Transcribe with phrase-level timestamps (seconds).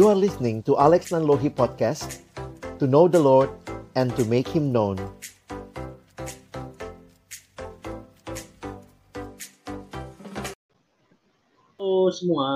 [0.00, 2.24] You are listening to Alex Nanlohi Podcast
[2.80, 3.52] To know the Lord
[3.92, 4.96] and to make Him known
[11.76, 12.48] Halo semua.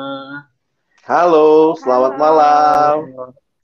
[1.05, 2.25] Halo, selamat Halo.
[2.25, 2.97] malam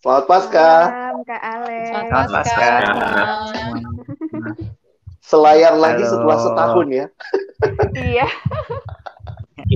[0.04, 1.84] Selamat Pasca Malam, Kak Alex.
[1.88, 2.68] Selamat Pasca.
[5.32, 6.12] Selayar lagi Halo.
[6.12, 7.06] setelah setahun ya
[7.96, 8.28] Iya.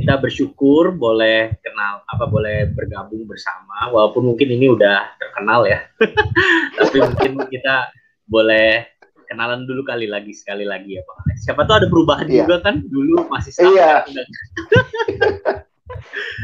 [0.05, 5.81] Kita bersyukur boleh kenal apa boleh bergabung bersama walaupun mungkin ini udah terkenal ya.
[6.76, 7.89] Tapi mungkin kita
[8.29, 8.85] boleh
[9.25, 11.36] kenalan dulu kali lagi sekali lagi ya Pak Alex.
[11.43, 12.45] Siapa tahu ada perubahan Iya.
[12.45, 13.64] juga kan dulu masih sama.
[13.72, 13.93] Iya.
[14.04, 14.29] Udah-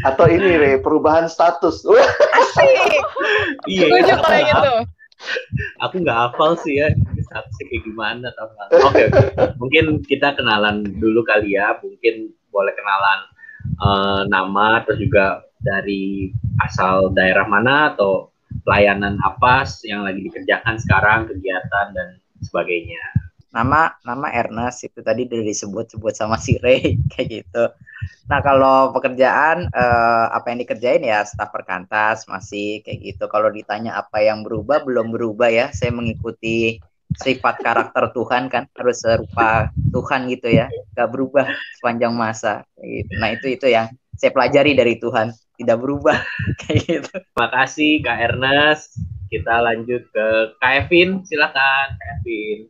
[0.09, 1.85] Atau ini Re, perubahan status
[2.41, 3.05] Asik.
[3.69, 3.93] Iya.
[3.93, 4.73] Setuju aku kalau gitu.
[5.85, 6.89] aku nggak hafal sih ya
[7.21, 8.27] statusnya kayak gimana?
[8.41, 9.05] Oke, oke.
[9.61, 11.77] mungkin kita kenalan dulu kali ya.
[11.77, 13.29] Mungkin boleh kenalan
[13.81, 16.33] eh, nama terus juga dari
[16.65, 18.33] asal daerah mana atau
[18.65, 22.09] pelayanan apa yang lagi dikerjakan sekarang, kegiatan dan
[22.45, 23.01] sebagainya.
[23.51, 27.65] Nama nama Ernest itu tadi udah disebut-sebut sama si Ray kayak gitu.
[28.31, 33.27] Nah kalau pekerjaan eh, apa yang dikerjain ya staf perkantas masih kayak gitu.
[33.27, 35.67] Kalau ditanya apa yang berubah belum berubah ya.
[35.75, 36.79] Saya mengikuti
[37.19, 40.71] sifat karakter Tuhan kan harus serupa Tuhan gitu ya.
[40.95, 42.63] Gak berubah sepanjang masa.
[42.79, 43.13] Kayak gitu.
[43.19, 46.17] Nah itu itu yang saya pelajari dari Tuhan tidak berubah
[46.63, 47.11] kayak gitu.
[47.11, 48.97] Terima kasih Kak Ernest.
[49.31, 50.27] Kita lanjut ke
[50.59, 52.67] Kak Evin, silakan Kak Evin.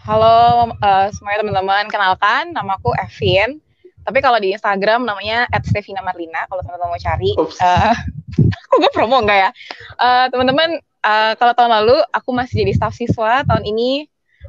[0.00, 3.60] Halo eh, semuanya teman-teman, kenalkan namaku Evin.
[4.04, 7.30] Tapi kalau di Instagram namanya @stevina_marlina kalau teman-teman mau cari.
[7.36, 7.94] Eh,
[8.70, 9.50] Kok gue promo enggak ya?
[9.98, 14.06] Eh, teman-teman, eh, kalau tahun lalu aku masih jadi staf siswa, tahun ini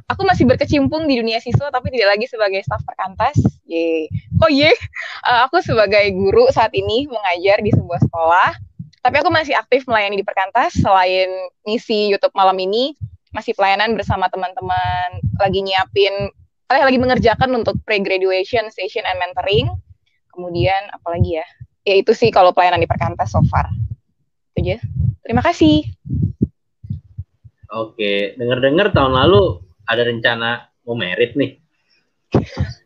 [0.07, 3.37] aku masih berkecimpung di dunia siswa tapi tidak lagi sebagai staf perkantas.
[3.67, 4.11] Ye.
[4.43, 4.71] Oh ye,
[5.21, 8.49] Eh, aku sebagai guru saat ini mengajar di sebuah sekolah.
[9.01, 11.29] Tapi aku masih aktif melayani di perkantas selain
[11.65, 12.93] misi YouTube malam ini
[13.33, 16.29] masih pelayanan bersama teman-teman lagi nyiapin
[16.77, 19.67] eh, lagi mengerjakan untuk pre-graduation session and mentoring.
[20.31, 21.47] Kemudian apalagi ya?
[21.83, 23.67] Ya itu sih kalau pelayanan di perkantas so far.
[24.55, 24.77] Itu aja.
[25.25, 25.85] Terima kasih.
[27.71, 30.49] Oke, denger-dengar tahun lalu ada rencana
[30.83, 31.55] mau merit nih.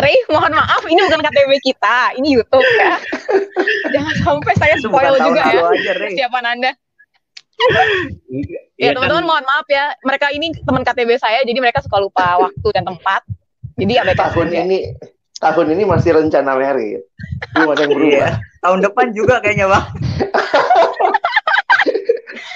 [0.00, 2.96] Ray, mohon maaf, ini bukan KTP kita, ini YouTube ya.
[3.94, 6.12] Jangan sampai saya spoil juga ya aja, Ray.
[6.16, 6.72] persiapan Anda.
[8.28, 8.94] Iya Ya, kan?
[8.96, 9.90] teman-teman mohon maaf ya.
[10.00, 13.26] Mereka ini teman KTB saya, jadi mereka suka lupa waktu dan tempat.
[13.74, 14.58] Jadi abaikan Tahun saja.
[14.60, 14.78] ini
[15.34, 17.06] Tahun ini masih rencana merit
[17.52, 18.28] Belum ada yang berubah Iya.
[18.58, 19.84] Tahun depan juga kayaknya bang.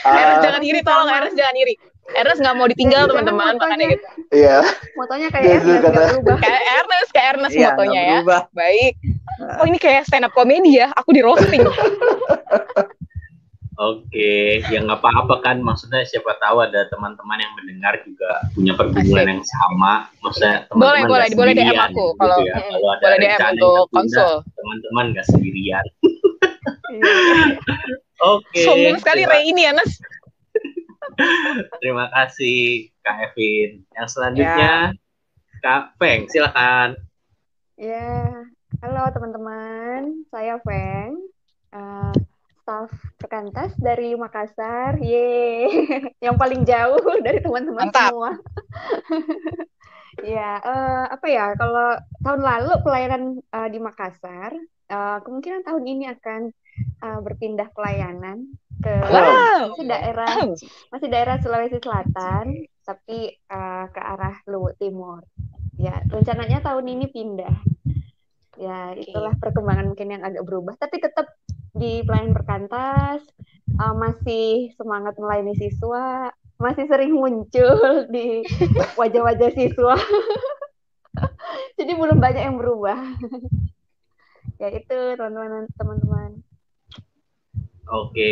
[0.04, 1.74] Ernest Ah, jangan iri, tolong Ernest jangan iri.
[2.12, 4.06] Ernest nggak mau ditinggal Jangan teman-teman, makanya gitu.
[4.32, 4.56] Iya
[4.92, 6.36] Motonya Iya, kayak Ernest kata- nggak berubah.
[6.40, 8.10] Kayak Ernest, kayak Ernest Iya, motonya ya.
[8.16, 8.40] berubah.
[8.52, 8.92] Baik.
[9.52, 11.62] Oh ini kayak stand up comedy ya, aku di roasting.
[13.82, 15.59] Oke, ya nggak apa-apa kan.
[15.59, 19.34] Maksudnya siapa tahu ada teman-teman yang mendengar juga punya pergumulan Asik.
[19.34, 19.93] yang sama.
[20.22, 22.54] Maksudnya boleh, teman-teman boleh, nggak boleh DM aku gitu kalau ya.
[22.54, 24.32] mm, Kalau ada boleh DM untuk konsul.
[24.54, 25.87] Teman-teman nggak sendirian.
[28.38, 28.62] Oke.
[28.62, 29.99] Sombong sekali Ray ini Ernest.
[31.82, 33.82] terima kasih Kak Evin.
[33.99, 34.94] Yang selanjutnya
[35.59, 36.94] Kak Feng, silakan.
[37.75, 38.47] Ya,
[38.78, 41.19] halo teman-teman, saya Feng,
[41.75, 42.14] eh,
[42.62, 44.97] staf perkantas dari Makassar.
[45.03, 45.67] Ye,
[46.25, 48.31] yang paling jauh dari teman-teman semua.
[50.21, 51.56] Ya, eh, apa ya?
[51.56, 54.53] Kalau tahun lalu pelayanan eh, di Makassar,
[54.93, 56.41] eh, kemungkinan tahun ini akan
[57.00, 58.45] eh, berpindah pelayanan
[58.84, 59.73] ke Wow.
[59.73, 60.29] masih daerah
[60.93, 62.44] masih daerah Sulawesi Selatan,
[62.84, 65.25] tapi eh, ke arah Luwu Timur.
[65.81, 67.56] Ya, rencananya tahun ini pindah.
[68.61, 71.25] Ya, itulah perkembangan mungkin yang agak berubah, tapi tetap
[71.82, 73.26] di pelayanan perkantas,
[73.75, 76.31] eh, masih semangat melayani siswa,
[76.62, 78.47] masih sering muncul di
[79.00, 79.98] wajah-wajah siswa.
[81.76, 83.03] Jadi belum banyak yang berubah.
[84.62, 86.31] ya itu teman-teman teman-teman.
[87.90, 88.31] Oke,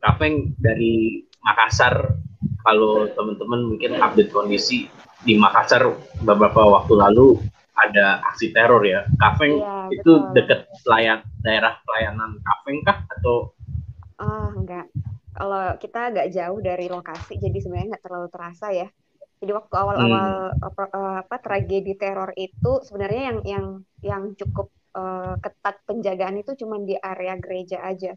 [0.00, 2.16] Kak Feng dari Makassar.
[2.64, 4.88] Kalau teman-teman mungkin update kondisi
[5.22, 5.92] di Makassar
[6.24, 7.36] beberapa waktu lalu
[7.84, 9.00] ada aksi teror ya.
[9.20, 10.34] Kak Feng Iya, itu betul.
[10.36, 13.36] dekat pelayan daerah pelayanan Kak Feng kah atau
[14.20, 14.84] Ah, enggak.
[15.36, 18.86] Kalau kita agak jauh dari lokasi, jadi sebenarnya nggak terlalu terasa ya.
[19.40, 20.28] Jadi waktu awal-awal
[20.66, 23.66] apa, eh, apa tragedi teror itu sebenarnya yang yang
[24.10, 24.66] yang cukup
[24.98, 28.08] eh, ketat penjagaan itu cuma di area gereja aja.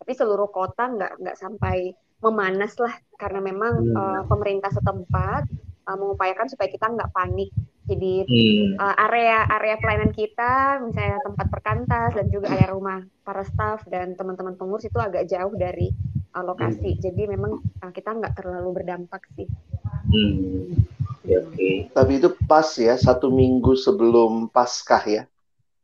[0.00, 1.76] Tapi seluruh kota nggak nggak sampai
[2.24, 3.96] memanas lah karena memang Hmm.
[3.98, 5.42] eh, pemerintah setempat
[6.00, 7.48] mengupayakan supaya kita nggak panik
[7.86, 8.82] Jadi Hmm.
[8.82, 14.18] uh, area area pelayanan kita, misalnya tempat perkantas dan juga area rumah para staff dan
[14.18, 15.94] teman-teman pengurus itu agak jauh dari
[16.34, 16.98] uh, lokasi.
[16.98, 19.46] Jadi memang uh, kita nggak terlalu berdampak sih.
[20.10, 20.82] Hmm.
[21.26, 21.68] Oke, oke.
[21.94, 25.22] Tapi itu pas ya, satu minggu sebelum Paskah ya.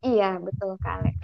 [0.03, 1.15] Iya, betul Kak Alex.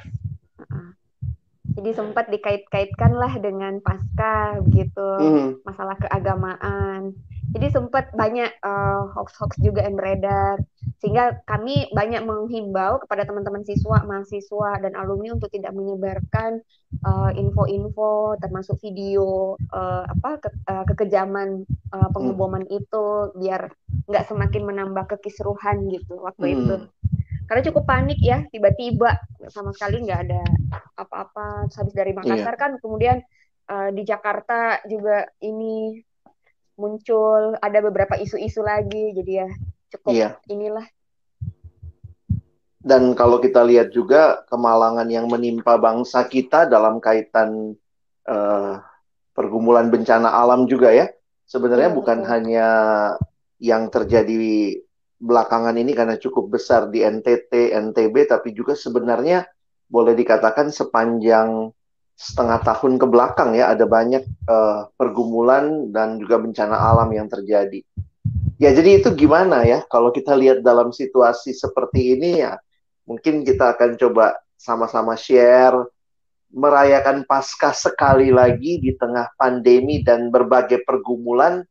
[1.79, 5.49] Jadi sempat dikait-kaitkan lah dengan pasca begitu, Hmm.
[5.63, 7.15] masalah keagamaan.
[7.55, 10.59] Jadi sempat banyak uh, hoax-hoax juga yang beredar,
[10.99, 16.59] sehingga kami banyak menghimbau kepada teman-teman siswa, mahasiswa, dan alumni untuk tidak menyebarkan
[17.07, 21.63] uh, info-info, termasuk video uh, apa ke- uh, kekejaman
[21.95, 23.71] uh, pengeboman itu, biar
[24.09, 26.89] nggak semakin menambah kekisruhan gitu waktu itu Hmm.
[27.45, 30.43] karena cukup panik ya tiba-tiba sama sekali nggak ada
[30.99, 31.71] apa-apa.
[31.71, 33.23] Habis dari Makassar kan kemudian
[33.71, 35.95] eh, di Jakarta juga ini
[36.75, 39.15] muncul ada beberapa isu-isu lagi.
[39.15, 39.47] Jadi ya
[39.95, 40.29] cukup Iya.
[40.51, 40.83] inilah.
[42.79, 47.75] Dan kalau kita lihat juga kemalangan yang menimpa bangsa kita dalam kaitan
[48.27, 48.73] eh,
[49.31, 51.07] pergumulan bencana alam juga ya.
[51.49, 52.67] Sebenarnya Iya, bukan hanya
[53.59, 54.79] yang terjadi
[55.19, 59.43] belakangan ini karena cukup besar di NTT, NTB, tapi juga sebenarnya
[59.91, 61.69] boleh dikatakan sepanjang
[62.19, 67.83] setengah tahun ke belakang ya ada banyak eh, pergumulan dan juga bencana alam yang terjadi.
[68.59, 72.59] Ya, jadi itu gimana ya kalau kita lihat dalam situasi seperti ini ya
[73.07, 75.79] mungkin kita akan coba sama-sama share
[76.51, 81.63] merayakan Paskah sekali lagi di tengah pandemi dan berbagai pergumulan.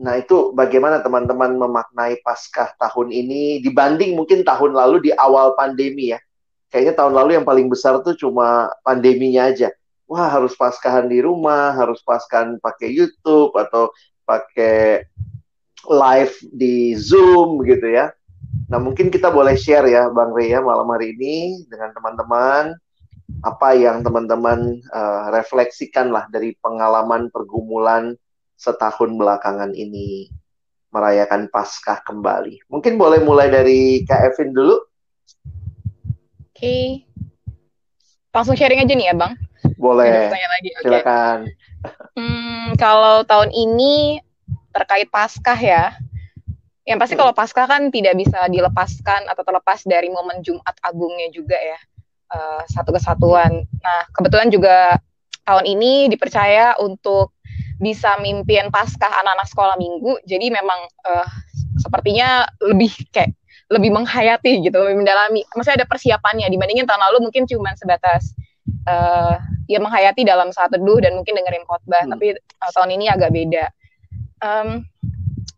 [0.00, 6.16] Nah, itu bagaimana teman-teman memaknai Paskah tahun ini dibanding mungkin tahun lalu di awal pandemi
[6.16, 6.20] ya.
[6.72, 9.68] Kayaknya tahun lalu yang paling besar tuh cuma pandeminya aja.
[10.08, 13.92] Wah, harus Paskahan di rumah, harus Paskahan pakai YouTube atau
[14.24, 15.04] pakai
[15.84, 18.08] live di Zoom gitu ya.
[18.72, 22.72] Nah, mungkin kita boleh share ya, Bang Rey ya, malam hari ini dengan teman-teman
[23.44, 28.16] apa yang teman-teman eh, refleksikan lah dari pengalaman pergumulan
[28.60, 30.28] setahun belakangan ini
[30.92, 32.68] merayakan Paskah kembali.
[32.68, 34.76] Mungkin boleh mulai dari Kak Evin dulu,
[36.60, 37.08] Oke.
[38.36, 39.32] Langsung sharing aja nih ya, Bang.
[39.80, 40.28] boleh.
[40.28, 40.70] Tanya lagi.
[40.76, 40.84] Oke.
[40.84, 41.38] Silakan.
[42.12, 44.20] Hmm, kalau tahun ini
[44.68, 45.96] terkait Paskah ya.
[46.84, 51.56] Yang pasti kalau Paskah kan tidak bisa dilepaskan atau terlepas dari momen Jumat Agungnya juga
[51.56, 51.80] ya.
[52.28, 53.64] Eh, satu kesatuan.
[53.80, 55.00] Nah, kebetulan juga
[55.48, 57.32] tahun ini dipercaya untuk
[57.80, 60.20] bisa mimpin Paskah anak-anak sekolah minggu.
[60.28, 61.28] Jadi memang eh,
[61.80, 63.32] sepertinya lebih kayak
[63.70, 65.40] lebih menghayati gitu, lebih mendalami.
[65.56, 68.36] Maksudnya ada persiapannya dibandingin tahun lalu mungkin cuma sebatas
[68.86, 69.36] eh,
[69.70, 72.02] ya menghayati dalam saat teduh dan mungkin dengerin khotbah.
[72.02, 72.18] Hmm.
[72.18, 73.64] Tapi uh, tahun ini agak beda.
[74.42, 74.82] Em,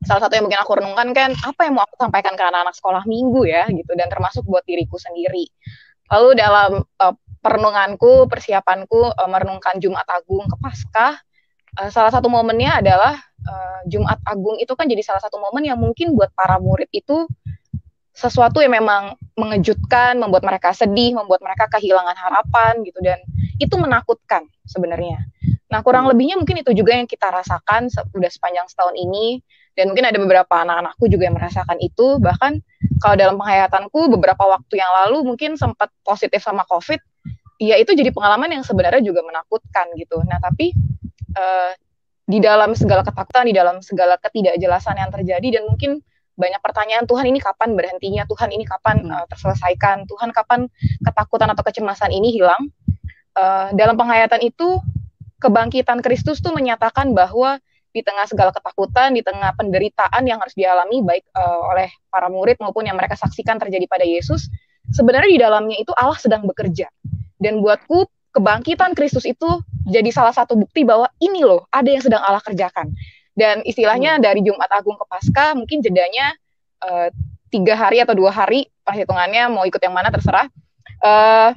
[0.04, 3.02] salah satu yang mungkin aku renungkan kan apa yang mau aku sampaikan ke anak-anak sekolah
[3.08, 5.48] minggu ya gitu dan termasuk buat diriku sendiri.
[6.12, 11.16] Lalu dalam uh, perenunganku, persiapanku uh, merenungkan Jumat Agung ke Paskah,
[11.78, 13.16] uh, salah satu momennya adalah
[13.46, 17.26] uh, Jumat Agung itu kan jadi salah satu momen yang mungkin buat para murid itu
[18.12, 23.18] sesuatu yang memang mengejutkan, membuat mereka sedih, membuat mereka kehilangan harapan gitu dan
[23.56, 25.24] itu menakutkan sebenarnya.
[25.72, 29.40] Nah, kurang lebihnya mungkin itu juga yang kita rasakan se- udah sepanjang setahun ini
[29.72, 32.60] dan mungkin ada beberapa anak-anakku juga yang merasakan itu bahkan
[33.00, 37.00] kalau dalam penghayatanku beberapa waktu yang lalu mungkin sempat positif sama COVID,
[37.56, 40.20] ya itu jadi pengalaman yang sebenarnya juga menakutkan gitu.
[40.28, 40.76] Nah, tapi
[41.36, 41.72] eh,
[42.28, 46.00] di dalam segala ketakutan, di dalam segala ketidakjelasan yang terjadi dan mungkin
[46.32, 50.66] banyak pertanyaan Tuhan ini kapan berhentinya, Tuhan ini kapan eh, terselesaikan, Tuhan kapan
[51.04, 52.72] ketakutan atau kecemasan ini hilang.
[53.36, 54.80] Eh, dalam penghayatan itu
[55.42, 57.58] kebangkitan Kristus tuh menyatakan bahwa
[57.92, 62.56] di tengah segala ketakutan, di tengah penderitaan yang harus dialami baik eh, oleh para murid
[62.64, 64.48] maupun yang mereka saksikan terjadi pada Yesus,
[64.88, 66.88] sebenarnya di dalamnya itu Allah sedang bekerja.
[67.36, 72.22] Dan buatku kebangkitan Kristus itu jadi salah satu bukti bahwa ini loh ada yang sedang
[72.22, 72.94] Allah kerjakan.
[73.32, 76.36] Dan istilahnya dari Jumat Agung ke Paskah mungkin jedanya
[76.84, 77.08] eh,
[77.48, 80.46] tiga hari atau dua hari perhitungannya mau ikut yang mana terserah.
[81.02, 81.50] Eh,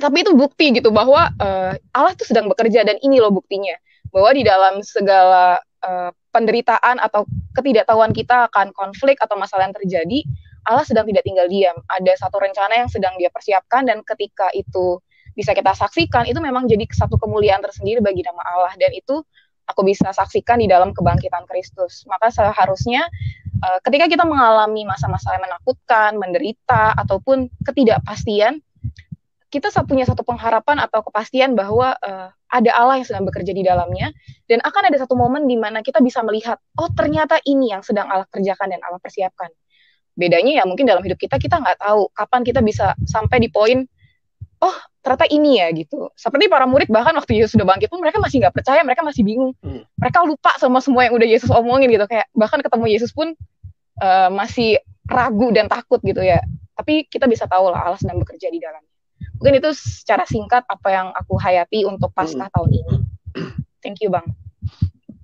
[0.00, 3.76] tapi itu bukti gitu bahwa eh, Allah tuh sedang bekerja dan ini loh buktinya
[4.10, 10.24] bahwa di dalam segala eh, penderitaan atau ketidaktahuan kita akan konflik atau masalah yang terjadi,
[10.64, 11.76] Allah sedang tidak tinggal diam.
[11.90, 15.02] Ada satu rencana yang sedang Dia persiapkan dan ketika itu
[15.34, 19.22] bisa kita saksikan, itu memang jadi satu kemuliaan tersendiri bagi nama Allah dan itu
[19.70, 22.02] aku bisa saksikan di dalam kebangkitan Kristus.
[22.10, 23.06] Maka seharusnya
[23.62, 28.58] eh, ketika kita mengalami masa-masa yang menakutkan, menderita ataupun ketidakpastian,
[29.50, 34.10] kita punya satu pengharapan atau kepastian bahwa eh, ada Allah yang sedang bekerja di dalamnya
[34.50, 38.10] dan akan ada satu momen di mana kita bisa melihat oh ternyata ini yang sedang
[38.10, 39.50] Allah kerjakan dan Allah persiapkan.
[40.10, 43.86] bedanya ya mungkin dalam hidup kita kita nggak tahu kapan kita bisa sampai di poin
[44.60, 46.12] oh ternyata ini ya gitu.
[46.16, 49.24] Seperti para murid bahkan waktu Yesus sudah bangkit pun mereka masih nggak percaya mereka masih
[49.24, 49.52] bingung.
[49.64, 49.84] Hmm.
[49.96, 52.04] mereka lupa sama semua yang udah Yesus omongin gitu.
[52.04, 53.32] Kayak bahkan ketemu Yesus pun
[54.04, 56.40] uh, masih ragu dan takut gitu ya.
[56.76, 58.80] Tapi kita bisa tahu lah Allah sedang bekerja di dalam
[59.40, 62.52] mungkin itu secara singkat apa yang aku hayati untuk pasca hmm.
[62.52, 62.94] tahun ini.
[63.80, 64.28] Thank you bang.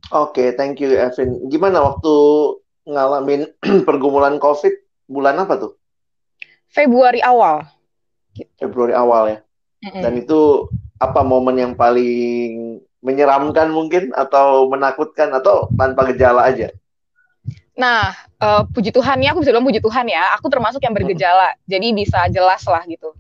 [0.09, 2.15] Oke okay, thank you Evan gimana waktu
[2.89, 3.53] ngalamin
[3.89, 4.73] pergumulan COVID?
[5.07, 5.73] Bulan apa tuh?
[6.73, 7.63] Februari awal.
[8.59, 9.39] Februari awal ya.
[9.87, 10.03] Mm-hmm.
[10.03, 10.67] Dan itu
[10.99, 16.75] apa momen yang paling menyeramkan mungkin atau menakutkan atau tanpa gejala aja?
[17.77, 21.55] Nah, uh, puji Tuhan ya, aku bisa bilang puji Tuhan ya, aku termasuk yang bergejala,
[21.55, 21.61] hmm.
[21.69, 23.13] jadi bisa jelas lah gitu.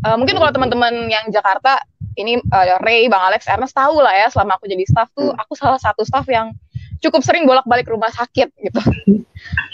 [0.00, 1.76] Uh, mungkin kalau teman-teman yang Jakarta,
[2.16, 5.38] ini uh, Ray, Bang Alex, Ernest tahu lah ya, selama aku jadi staff tuh, hmm.
[5.44, 6.56] aku salah satu staff yang
[6.98, 8.80] cukup sering bolak-balik rumah sakit gitu.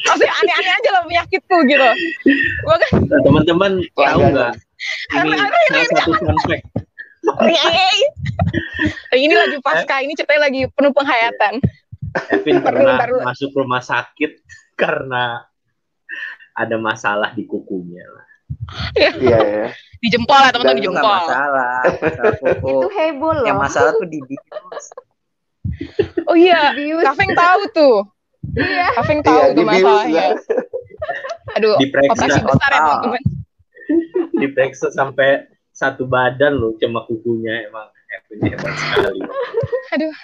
[0.04, 1.88] Maksudnya aneh-aneh aja lah penyakitku gitu.
[2.68, 2.90] Bahkan
[3.24, 4.52] teman-teman tahu nggak?
[5.16, 6.66] Ini salah satu fun fact.
[9.16, 11.54] ini lagi pasca, ini ceritanya lagi penuh penghayatan.
[12.30, 14.44] Evin pernah masuk rumah sakit
[14.76, 15.42] karena
[16.54, 18.26] ada masalah di kukunya lah.
[18.94, 19.38] Iya, iya.
[19.40, 19.66] iya.
[19.98, 21.02] Di jempol lah teman-teman di jempol.
[21.02, 23.46] masalah, masalah Itu heboh loh.
[23.48, 24.86] Yang masalah tuh di bius.
[26.28, 26.72] Oh iya,
[27.04, 27.96] Kafeng tahu tuh.
[28.54, 28.86] Iya.
[29.00, 30.26] Kafeng tahu iya, tuh masalahnya.
[31.58, 33.22] Aduh, operasi besar ya teman-teman.
[34.40, 37.90] Diperiksa sampai satu badan loh cuma kukunya emang
[38.44, 39.20] Hebat sekali.
[39.94, 40.14] Aduh,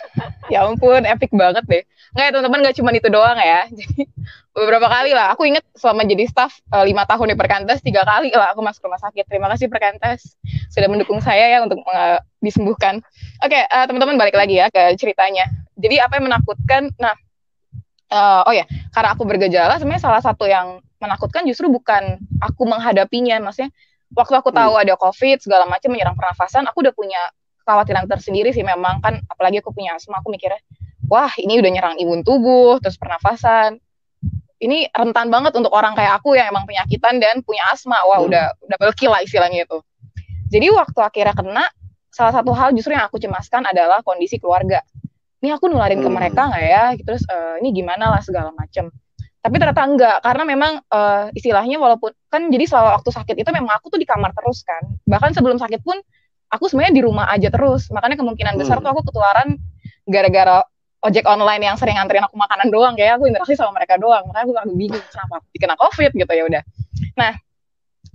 [0.51, 1.83] ya ampun, epic banget deh.
[2.17, 3.71] Nggak ya teman-teman, nggak cuma itu doang ya.
[3.79, 4.03] Jadi
[4.51, 5.33] beberapa kali lah.
[5.37, 8.91] Aku inget selama jadi staff uh, lima tahun di Perkantas, tiga kali lah aku masuk
[8.91, 9.25] rumah sakit.
[9.31, 10.35] Terima kasih Perkantas
[10.75, 12.99] sudah mendukung saya ya untuk uh, disembuhkan.
[13.45, 15.47] Oke, okay, uh, teman-teman balik lagi ya ke ceritanya.
[15.79, 16.91] Jadi apa yang menakutkan?
[16.99, 17.15] Nah,
[18.11, 23.41] uh, oh ya, karena aku bergejala, sebenarnya salah satu yang menakutkan justru bukan aku menghadapinya,
[23.41, 23.73] maksudnya
[24.13, 24.83] waktu aku tahu hmm.
[24.85, 27.23] ada COVID segala macam menyerang pernafasan, aku udah punya
[27.63, 29.01] kekhawatiran tersendiri sih memang.
[29.05, 30.61] Kan apalagi aku punya asma aku mikirnya
[31.11, 33.83] wah ini udah nyerang imun tubuh terus pernafasan.
[34.61, 37.99] Ini rentan banget untuk orang kayak aku yang emang penyakitan dan punya asma.
[38.07, 38.29] Wah hmm.
[38.31, 39.83] udah udah belki lah istilahnya itu.
[40.53, 41.65] Jadi waktu akhirnya kena
[42.13, 44.85] salah satu hal justru yang aku cemaskan adalah kondisi keluarga.
[45.41, 46.07] Ini aku nularin hmm.
[46.07, 46.85] ke mereka nggak ya?
[47.01, 48.93] Terus uh, ini gimana lah segala macem.
[49.41, 53.73] Tapi ternyata enggak karena memang uh, istilahnya walaupun kan jadi selama waktu sakit itu memang
[53.73, 54.85] aku tuh di kamar terus kan.
[55.09, 55.97] Bahkan sebelum sakit pun
[56.51, 57.89] aku sebenarnya di rumah aja terus.
[57.95, 58.85] Makanya kemungkinan besar hmm.
[58.85, 59.57] tuh aku ketularan
[60.05, 60.67] gara-gara
[61.01, 64.27] ojek online yang sering nganterin aku makanan doang kayak aku interaksi sama mereka doang.
[64.29, 66.63] Makanya aku agak bingung kenapa dikena covid gitu ya udah.
[67.17, 67.33] Nah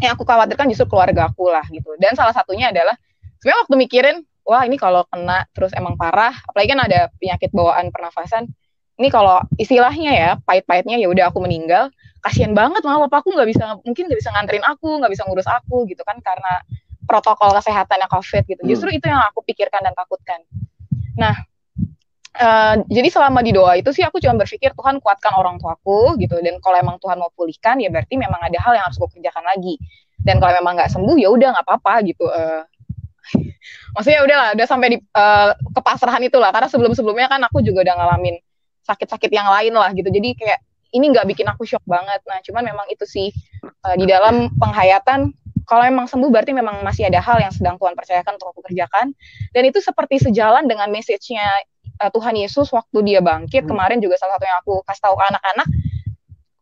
[0.03, 1.95] yang aku khawatirkan justru keluarga aku lah gitu.
[1.97, 2.93] Dan salah satunya adalah
[3.39, 7.89] sebenarnya waktu mikirin wah ini kalau kena terus emang parah apalagi kan ada penyakit bawaan
[7.89, 8.45] pernafasan
[8.95, 11.91] ini kalau istilahnya ya pahit-pahitnya ya udah aku meninggal
[12.23, 15.85] kasihan banget malah aku nggak bisa mungkin nggak bisa nganterin aku nggak bisa ngurus aku
[15.89, 16.61] gitu kan karena
[17.05, 18.61] protokol kesehatan yang COVID gitu.
[18.61, 18.69] Hmm.
[18.69, 20.41] Justru itu yang aku pikirkan dan takutkan.
[21.15, 21.33] Nah,
[22.35, 26.41] uh, jadi selama di doa itu sih aku cuma berpikir Tuhan kuatkan orang tuaku gitu.
[26.41, 29.45] Dan kalau emang Tuhan mau pulihkan ya berarti memang ada hal yang harus aku kerjakan
[29.45, 29.79] lagi.
[30.19, 32.25] Dan kalau memang nggak sembuh ya udah nggak apa-apa gitu.
[32.27, 32.65] Uh,
[33.95, 36.49] maksudnya udah lah, udah sampai di uh, kepasrahan itulah.
[36.51, 38.35] Karena sebelum-sebelumnya kan aku juga udah ngalamin
[38.85, 40.09] sakit-sakit yang lain lah gitu.
[40.09, 40.59] Jadi kayak
[40.95, 42.23] ini nggak bikin aku shock banget.
[42.23, 43.29] Nah, cuman memang itu sih
[43.83, 45.33] uh, di dalam penghayatan
[45.65, 49.11] kalau emang sembuh berarti memang masih ada hal yang sedang Tuhan percayakan untuk aku kerjakan.
[49.51, 51.45] Dan itu seperti sejalan dengan message-nya
[52.01, 53.69] uh, Tuhan Yesus waktu dia bangkit hmm.
[53.69, 55.67] kemarin juga salah satu yang aku kasih tahu ke anak-anak.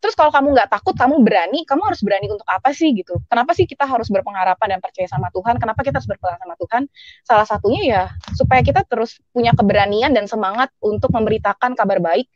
[0.04, 3.24] Terus kalau kamu nggak takut kamu berani kamu harus berani untuk apa sih gitu?
[3.32, 5.56] Kenapa sih kita harus berpengharapan dan percaya sama Tuhan?
[5.64, 6.82] Kenapa kita harus berpegang sama Tuhan?
[7.24, 8.04] Salah satunya ya
[8.36, 12.28] supaya kita terus punya keberanian dan semangat untuk memberitakan kabar baik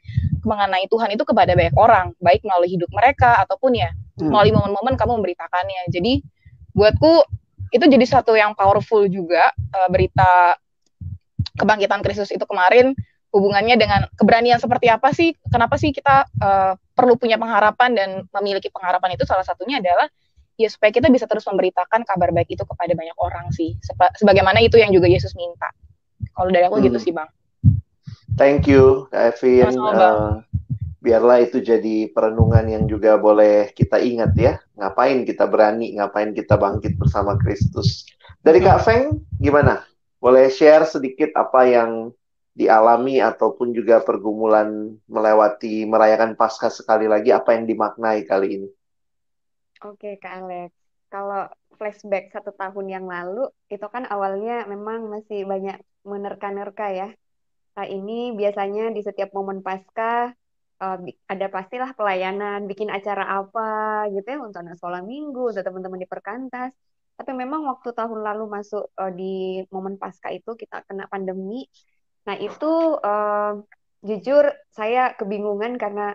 [0.47, 4.31] mengenai Tuhan itu kepada banyak orang baik melalui hidup mereka ataupun ya hmm.
[4.31, 5.91] melalui momen-momen kamu memberitakannya.
[5.91, 6.23] Jadi
[6.77, 7.25] buatku
[7.73, 10.55] itu jadi satu yang powerful juga uh, berita
[11.57, 12.93] kebangkitan Kristus itu kemarin.
[13.27, 18.71] Hubungannya dengan keberanian seperti apa sih kenapa sih kita uh, perlu punya pengharapan dan memiliki
[18.71, 20.07] pengharapan itu salah satunya adalah
[20.55, 23.75] ya supaya kita bisa terus memberitakan kabar baik itu kepada banyak orang sih.
[24.15, 25.69] Sebagaimana itu yang juga Yesus minta.
[26.33, 26.87] Kalau dari aku gitu hmm.
[26.87, 27.29] gitu sih bang.
[28.39, 30.45] Thank you Kevin uh,
[31.07, 34.53] biarlah itu jadi perenungan yang juga boleh kita ingat ya.
[34.75, 38.03] Ngapain kita berani, ngapain kita bangkit bersama Kristus.
[38.43, 39.87] Dari Kak Feng, gimana?
[40.19, 42.11] Boleh share sedikit apa yang
[42.51, 48.69] dialami ataupun juga pergumulan melewati merayakan Paskah sekali lagi, apa yang dimaknai kali ini?
[49.87, 50.75] Oke, Kak Alex.
[51.07, 51.47] Kalau
[51.79, 57.09] flashback satu tahun yang lalu, itu kan awalnya memang masih banyak menerka-nerka ya.
[57.79, 60.35] Nah, ini biasanya di setiap momen Paskah
[60.81, 65.99] uh, ada pastilah pelayanan, bikin acara apa gitu ya untuk anak sekolah minggu, untuk teman-teman
[66.01, 66.71] di perkantas.
[67.17, 71.65] Tapi memang waktu tahun lalu masuk uh, di momen pasca itu kita kena pandemi.
[72.29, 73.61] Nah itu uh,
[74.05, 76.13] jujur saya kebingungan karena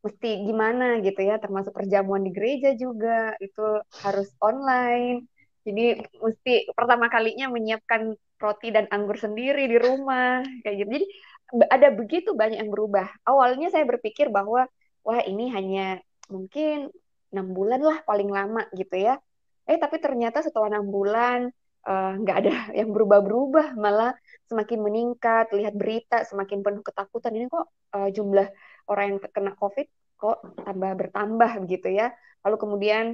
[0.00, 3.62] mesti gimana gitu ya, termasuk perjamuan di gereja juga itu
[4.02, 5.28] harus online.
[5.60, 10.90] Jadi mesti pertama kalinya menyiapkan roti dan anggur sendiri di rumah kayak gitu.
[10.96, 11.06] Jadi
[11.50, 13.10] ada begitu banyak yang berubah.
[13.26, 14.70] Awalnya saya berpikir bahwa
[15.02, 15.98] wah ini hanya
[16.30, 16.92] mungkin
[17.34, 19.18] enam bulan lah paling lama gitu ya.
[19.66, 21.50] Eh tapi ternyata setelah enam bulan
[21.86, 24.14] eh, nggak uh, ada yang berubah-berubah, malah
[24.46, 25.50] semakin meningkat.
[25.50, 27.34] Lihat berita semakin penuh ketakutan.
[27.34, 28.46] Ini kok uh, jumlah
[28.90, 29.86] orang yang kena COVID
[30.20, 30.38] kok
[30.68, 32.12] tambah bertambah begitu ya.
[32.44, 33.04] Lalu kemudian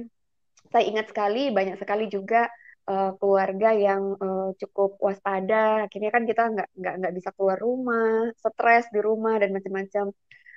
[0.67, 2.51] saya ingat sekali banyak sekali juga
[2.87, 5.85] uh, keluarga yang uh, cukup waspada.
[5.85, 10.05] Akhirnya kan kita nggak nggak nggak bisa keluar rumah stres di rumah dan macam-macam.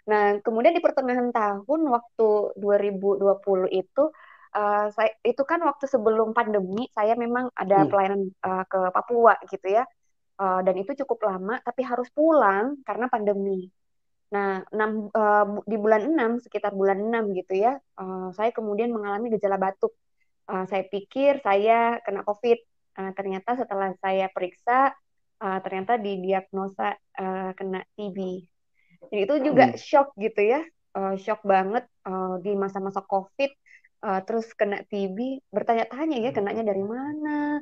[0.09, 4.03] Nah kemudian di pertengahan tahun waktu 2020 itu
[4.57, 7.89] uh, saya itu kan waktu sebelum pandemi saya memang ada hmm.
[7.91, 9.85] pelayanan uh, ke Papua gitu ya.
[10.41, 13.69] Uh, dan itu cukup lama tapi harus pulang karena pandemi.
[14.31, 19.35] Nah, 6, uh, di bulan 6, sekitar bulan 6 gitu ya, uh, saya kemudian mengalami
[19.35, 19.91] gejala batuk
[20.49, 22.59] uh, saya pikir saya kena COVID.
[23.01, 24.93] Uh, ternyata setelah saya periksa,
[25.41, 28.19] uh, ternyata didiagnosa uh, kena TB.
[29.09, 29.79] Jadi itu juga hmm.
[29.81, 30.61] shock gitu ya,
[30.95, 33.51] uh, shock banget uh, di masa-masa COVID.
[34.01, 37.61] Uh, terus kena TB, bertanya-tanya ya kenanya dari mana,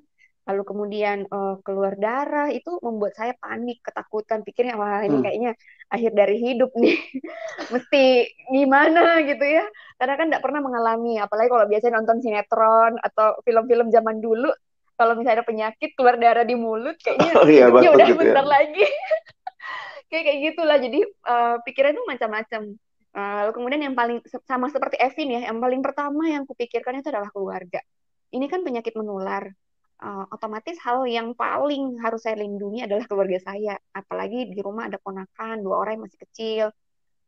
[0.48, 5.24] lalu kemudian uh, keluar darah itu membuat saya panik ketakutan pikirnya wah ini hmm.
[5.28, 5.52] kayaknya
[5.92, 6.96] akhir dari hidup nih
[7.76, 8.04] mesti
[8.48, 9.68] gimana gitu ya
[10.00, 14.48] karena kan tidak pernah mengalami apalagi kalau biasanya nonton sinetron atau film-film zaman dulu
[14.96, 18.20] kalau misalnya ada penyakit keluar darah di mulut kayaknya oh, iya, hidupnya udah gitu ya.
[18.24, 18.50] bentar ya.
[18.50, 18.84] lagi
[20.08, 22.60] kayak kayak gitulah jadi uh, pikiran itu macam-macam
[23.12, 27.12] uh, lalu kemudian yang paling sama seperti Evin ya yang paling pertama yang kupikirkan itu
[27.12, 27.84] adalah keluarga
[28.32, 29.52] ini kan penyakit menular
[30.02, 33.74] uh, otomatis hal yang paling harus saya lindungi adalah keluarga saya.
[33.94, 36.66] Apalagi di rumah ada ponakan, dua orang yang masih kecil.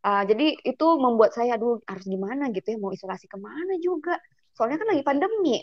[0.00, 4.16] Uh, jadi itu membuat saya, aduh harus gimana gitu ya, mau isolasi ke mana juga.
[4.56, 5.61] Soalnya kan lagi pandemi.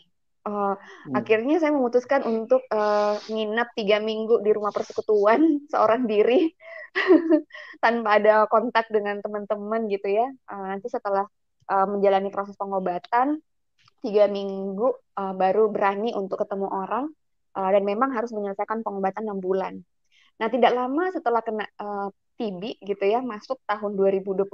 [0.48, 1.16] Uh, hmm.
[1.20, 5.44] Akhirnya saya memutuskan untuk uh, nginap tiga minggu di rumah persekutuan
[5.74, 6.48] seorang diri
[7.84, 10.28] tanpa ada kontak dengan teman-teman gitu ya.
[10.48, 11.28] Uh, nanti setelah
[11.68, 13.44] uh, menjalani proses pengobatan,
[14.04, 17.10] tiga minggu uh, baru berani untuk ketemu orang
[17.58, 19.74] uh, dan memang harus menyelesaikan pengobatan enam bulan.
[20.38, 24.46] Nah tidak lama setelah kena uh, TB gitu ya masuk tahun 2021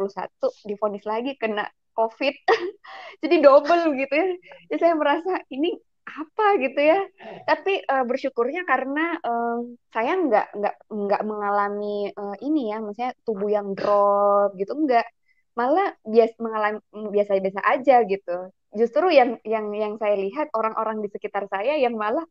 [0.63, 2.35] difonis lagi kena COVID.
[3.21, 4.27] Jadi double gitu ya.
[4.71, 6.45] Jadi saya merasa ini apa?
[6.63, 6.99] gitu ya.
[7.43, 9.59] Tapi uh, bersyukurnya karena uh,
[9.91, 15.07] saya nggak nggak nggak mengalami uh, ini ya maksudnya tubuh yang drop gitu enggak
[15.53, 16.81] malah bias mengalami
[17.13, 18.49] biasa-biasa aja gitu
[18.79, 22.25] justru yang yang yang saya lihat orang-orang di sekitar saya yang malah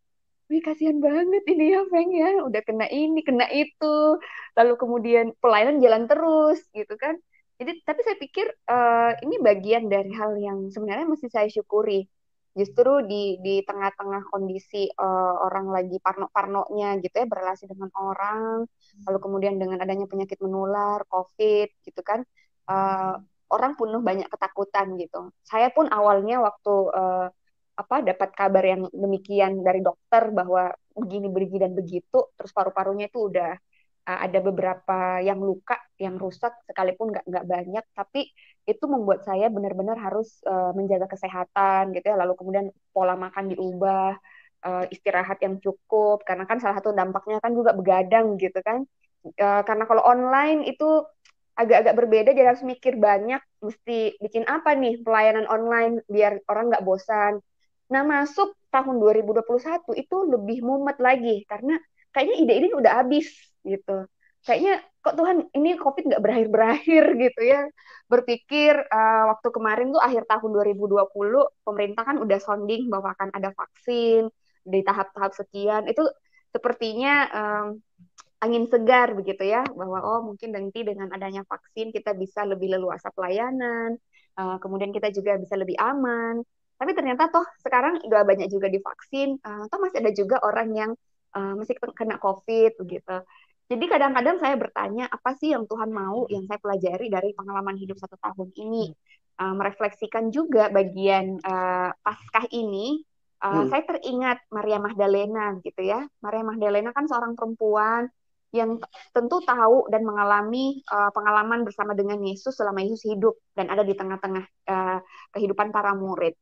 [0.50, 2.30] wih kasihan banget ini ya Feng ya.
[2.44, 4.20] Udah kena ini kena itu.
[4.58, 7.16] Lalu kemudian pelayanan jalan terus gitu kan.
[7.56, 12.04] Jadi tapi saya pikir uh, ini bagian dari hal yang sebenarnya mesti saya syukuri.
[12.52, 18.68] Justru di di tengah-tengah kondisi uh, orang lagi parno-parnonya gitu ya berrelasi dengan orang
[19.08, 22.20] lalu kemudian dengan adanya penyakit menular covid gitu kan
[22.68, 23.16] uh,
[23.52, 25.30] orang penuh banyak ketakutan gitu.
[25.44, 27.28] Saya pun awalnya waktu uh,
[27.72, 33.32] apa dapat kabar yang demikian dari dokter bahwa begini begini dan begitu, terus paru-parunya itu
[33.32, 33.56] udah
[34.08, 38.28] uh, ada beberapa yang luka, yang rusak sekalipun nggak nggak banyak, tapi
[38.62, 42.16] itu membuat saya benar-benar harus uh, menjaga kesehatan gitu ya.
[42.20, 44.14] Lalu kemudian pola makan diubah,
[44.68, 48.84] uh, istirahat yang cukup, karena kan salah satu dampaknya kan juga begadang gitu kan.
[49.22, 51.06] Uh, karena kalau online itu
[51.52, 56.84] agak-agak berbeda jadi harus mikir banyak mesti bikin apa nih pelayanan online biar orang nggak
[56.84, 57.38] bosan.
[57.92, 61.76] Nah masuk tahun 2021 itu lebih mumet lagi karena
[62.12, 63.28] kayaknya ide ini udah habis
[63.62, 64.08] gitu.
[64.42, 67.60] Kayaknya kok Tuhan ini COVID nggak berakhir-berakhir gitu ya.
[68.08, 71.06] Berpikir uh, waktu kemarin tuh akhir tahun 2020
[71.62, 74.32] pemerintah kan udah sounding bahwa akan ada vaksin
[74.64, 75.86] di tahap-tahap sekian.
[75.86, 76.08] Itu
[76.52, 77.66] sepertinya um,
[78.42, 83.14] angin segar begitu ya bahwa oh mungkin nanti dengan adanya vaksin kita bisa lebih leluasa
[83.14, 83.94] pelayanan
[84.34, 86.42] uh, kemudian kita juga bisa lebih aman.
[86.74, 90.90] Tapi ternyata toh sekarang udah banyak juga divaksin uh, toh masih ada juga orang yang
[91.38, 93.22] uh, masih kena covid begitu.
[93.70, 97.96] Jadi kadang-kadang saya bertanya apa sih yang Tuhan mau yang saya pelajari dari pengalaman hidup
[98.02, 98.90] satu tahun ini?
[99.38, 103.00] Uh, merefleksikan juga bagian uh, paskah ini.
[103.42, 103.68] Uh, hmm.
[103.72, 106.04] Saya teringat Maria Magdalena gitu ya.
[106.20, 108.12] Maria Magdalena kan seorang perempuan
[108.52, 108.76] yang
[109.16, 113.96] tentu tahu dan mengalami uh, pengalaman bersama dengan Yesus selama Yesus hidup dan ada di
[113.96, 114.98] tengah-tengah uh,
[115.32, 116.36] kehidupan para murid.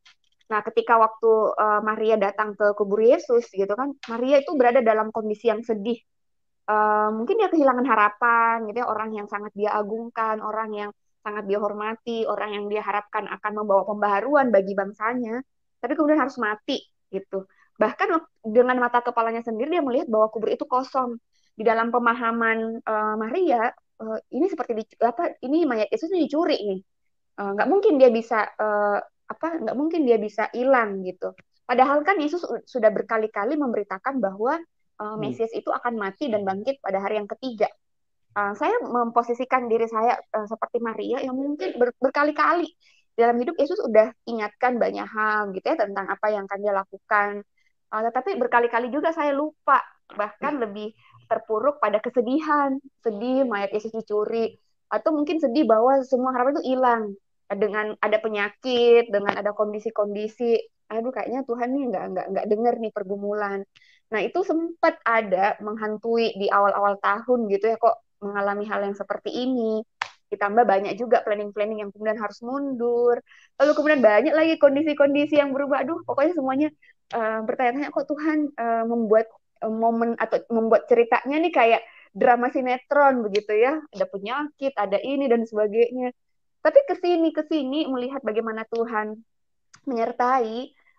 [0.51, 5.15] Nah, ketika waktu uh, Maria datang ke kubur Yesus gitu kan, Maria itu berada dalam
[5.15, 6.03] kondisi yang sedih.
[6.67, 10.91] Uh, mungkin dia kehilangan harapan gitu ya, orang yang sangat dia agungkan, orang yang
[11.23, 15.39] sangat dia hormati, orang yang dia harapkan akan membawa pembaharuan bagi bangsanya,
[15.79, 16.83] tapi kemudian harus mati
[17.15, 17.47] gitu.
[17.79, 18.09] Bahkan
[18.43, 21.23] dengan mata kepalanya sendiri dia melihat bahwa kubur itu kosong
[21.55, 23.69] di dalam pemahaman uh, Maria
[24.01, 26.81] uh, ini seperti di, apa ini mayat Yesus ini dicuri nih.
[27.41, 28.99] Uh, nggak mungkin dia bisa uh,
[29.31, 31.33] apa nggak mungkin dia bisa hilang gitu.
[31.65, 34.59] Padahal kan Yesus sudah berkali-kali memberitakan bahwa
[34.99, 37.71] uh, Mesias itu akan mati dan bangkit pada hari yang ketiga.
[38.35, 42.67] Uh, saya memposisikan diri saya uh, seperti Maria yang mungkin ber, berkali-kali
[43.15, 47.33] dalam hidup Yesus sudah ingatkan banyak hal gitu ya tentang apa yang akan dia lakukan.
[47.91, 49.83] Uh, tetapi berkali-kali juga saya lupa
[50.15, 50.91] bahkan lebih
[51.31, 52.75] terpuruk pada kesedihan,
[53.07, 54.59] sedih mayat Yesus dicuri,
[54.91, 57.03] atau mungkin sedih bahwa semua harapan itu hilang
[57.47, 60.59] dengan ada penyakit, dengan ada kondisi-kondisi,
[60.91, 63.63] aduh kayaknya Tuhan nih nggak nggak nggak dengar nih pergumulan.
[64.11, 69.31] Nah itu sempat ada menghantui di awal-awal tahun gitu ya kok mengalami hal yang seperti
[69.31, 69.83] ini.
[70.31, 73.19] Ditambah banyak juga planning-planning yang kemudian harus mundur.
[73.59, 75.83] Lalu kemudian banyak lagi kondisi-kondisi yang berubah.
[75.87, 76.69] Aduh pokoknya semuanya
[77.15, 79.27] uh, bertanya-tanya kok Tuhan uh, membuat
[79.69, 81.83] momen atau membuat ceritanya nih kayak
[82.17, 83.79] drama sinetron begitu ya.
[83.93, 86.11] Ada penyakit ada ini dan sebagainya.
[86.61, 89.17] Tapi ke sini ke sini melihat bagaimana Tuhan
[89.89, 90.57] menyertai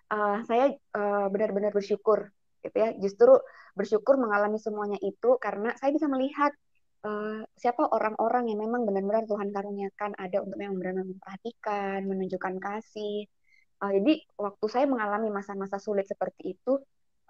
[0.10, 2.30] uh, saya uh, benar-benar bersyukur
[2.62, 2.94] gitu ya.
[2.98, 3.34] Justru
[3.74, 6.54] bersyukur mengalami semuanya itu karena saya bisa melihat
[7.06, 10.18] uh, siapa orang-orang yang memang benar-benar Tuhan karuniakan.
[10.18, 13.28] Ada untuk yang benar-benar memperhatikan menunjukkan kasih.
[13.82, 16.82] Uh, jadi waktu saya mengalami masa-masa sulit seperti itu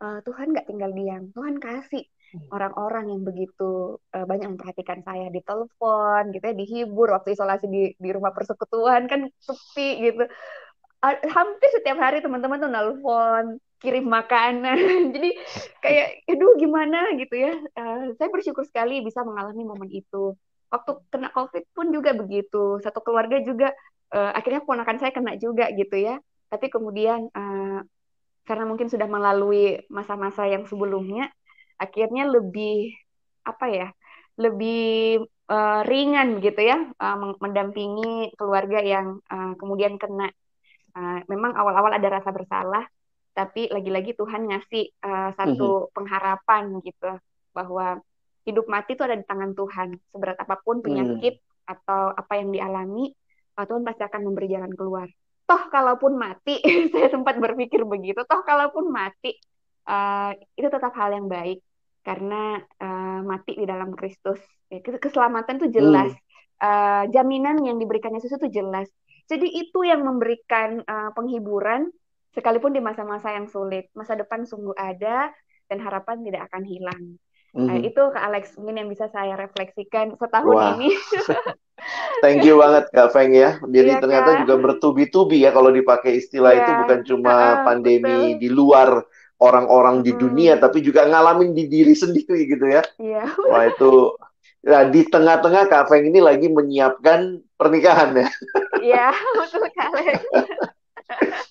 [0.02, 2.50] uh, Tuhan nggak tinggal diam, Tuhan kasih hmm.
[2.50, 7.94] orang-orang yang begitu uh, banyak memperhatikan saya di telepon gitu ya dihibur waktu isolasi di
[7.96, 10.26] di rumah persekutuan kan sepi gitu.
[11.02, 13.46] Uh, hampir setiap hari teman-teman tuh nelpon
[13.82, 14.78] kirim makanan.
[15.16, 15.30] Jadi
[15.82, 17.14] kayak aduh gimana?
[17.18, 17.54] gitu ya.
[17.78, 20.38] Uh, saya bersyukur sekali bisa mengalami momen itu.
[20.72, 23.76] Waktu kena covid pun juga begitu satu keluarga juga
[24.14, 26.22] uh, akhirnya ponakan saya kena juga gitu ya.
[26.48, 27.82] Tapi kemudian uh,
[28.45, 31.30] karena mungkin sudah melalui masa-masa yang sebelumnya
[31.77, 32.93] akhirnya lebih
[33.45, 33.88] apa ya
[34.38, 40.30] lebih uh, ringan gitu ya uh, mendampingi keluarga yang uh, kemudian kena
[40.97, 42.86] uh, memang awal-awal ada rasa bersalah
[43.32, 45.93] tapi lagi-lagi Tuhan ngasih uh, satu mm -hmm.
[45.95, 47.12] pengharapan gitu
[47.56, 48.01] bahwa
[48.43, 51.71] hidup mati itu ada di tangan Tuhan seberat apa pun penyakit mm.
[51.77, 53.13] atau apa yang dialami
[53.62, 55.06] Tuhan pasti akan memberi jalan keluar
[55.52, 56.64] toh kalaupun mati
[56.96, 59.36] saya sempat berpikir begitu toh kalaupun mati
[59.88, 61.64] uh, itu tetap hal yang baik.
[62.02, 64.42] Karena uh, mati di dalam Kristus.
[64.74, 66.12] Ya, keselamatan itu jelas.
[66.12, 66.66] Hmm.
[66.66, 68.90] uh, jaminan yang diberikan Yesus itu jelas.
[69.30, 71.94] Jadi itu yang memberikan uh, penghiburan
[72.34, 73.94] sekalipun di masa-masa yang sulit.
[73.94, 75.30] Masa depan sungguh ada
[75.70, 77.02] dan harapan tidak akan hilang.
[77.52, 77.70] Mm -hmm.
[77.70, 80.74] uh, itu ke Alex mungkin yang bisa saya refleksikan setahun Wah.
[80.80, 80.96] ini
[82.22, 83.58] Thank you banget Kak Feng ya.
[83.65, 84.39] Jadi iya, ternyata Kak.
[84.46, 86.62] juga bertubi-tubi ya kalau dipakai istilah iya.
[86.62, 88.41] itu bukan cuma uh, pandemi betul.
[88.41, 88.89] di luar
[89.41, 90.22] orang-orang di hmm.
[90.22, 92.86] dunia tapi juga ngalamin di diri sendiri gitu ya.
[93.02, 93.26] Iya.
[93.50, 94.13] Wah itu
[94.62, 98.28] Nah, di tengah-tengah Kak Feng ini lagi menyiapkan pernikahan ya.
[98.78, 99.08] Iya,
[99.41, 100.06] betul sekali.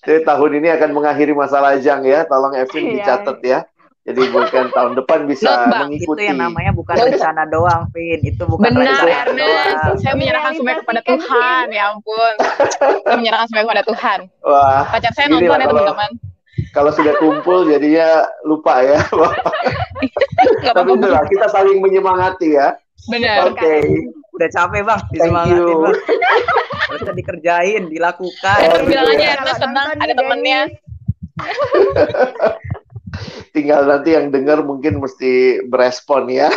[0.01, 2.23] Jadi tahun ini akan mengakhiri masa lajang ya.
[2.23, 2.93] Tolong Evin iya.
[3.03, 3.59] dicatat ya.
[4.01, 6.25] Jadi bukan tahun depan bisa Not, mengikuti.
[6.25, 8.19] Itu yang namanya bukan rencana doang, Vin.
[8.25, 9.97] Itu bukan Benar, rencana doang.
[10.01, 12.33] Saya menyerahkan semua kepada Tuhan, ya ampun.
[13.05, 14.19] Saya menyerahkan semua kepada Tuhan.
[14.41, 14.81] Wah.
[14.89, 16.11] Pacar saya nonton ya, teman-teman.
[16.71, 18.99] Kalau sudah kumpul jadinya lupa ya.
[20.75, 22.73] Tapi itulah kita saling menyemangati ya.
[23.05, 23.53] Benar.
[23.53, 23.61] Oke.
[23.61, 23.81] Okay.
[24.31, 25.95] Udah capek bang, disemangatin bang.
[26.89, 28.59] Harusnya dikerjain, dilakukan.
[28.65, 30.61] Oh, bilang aja Ernest tenang, ada temennya
[33.51, 36.49] tinggal nanti yang dengar mungkin mesti berespon ya.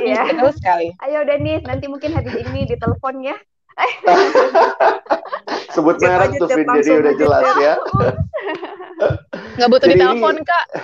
[0.00, 0.88] Iya, betul sekali.
[1.04, 3.36] Ayo Denis, nanti mungkin habis ini ditelepon ya.
[5.74, 7.74] Sebut merek tuh Vin, jadi udah jelas ya.
[9.56, 10.66] Nggak butuh jadi ditelepon, Kak.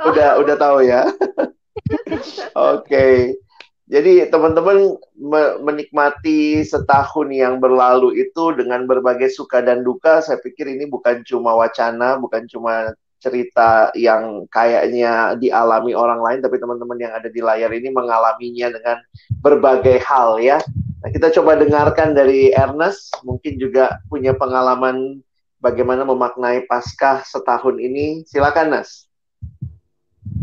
[0.00, 1.04] Udah, udah tahu ya.
[2.56, 2.88] Oke.
[2.88, 3.16] Okay.
[3.90, 4.96] Jadi teman-teman
[5.60, 11.52] menikmati setahun yang berlalu itu dengan berbagai suka dan duka, saya pikir ini bukan cuma
[11.58, 17.70] wacana, bukan cuma cerita yang kayaknya dialami orang lain, tapi teman-teman yang ada di layar
[17.70, 18.96] ini mengalaminya dengan
[19.44, 20.58] berbagai hal ya.
[21.00, 25.20] Nah, kita coba dengarkan dari Ernest, mungkin juga punya pengalaman
[25.60, 28.24] bagaimana memaknai Paskah setahun ini.
[28.24, 29.08] Silakan, Nas.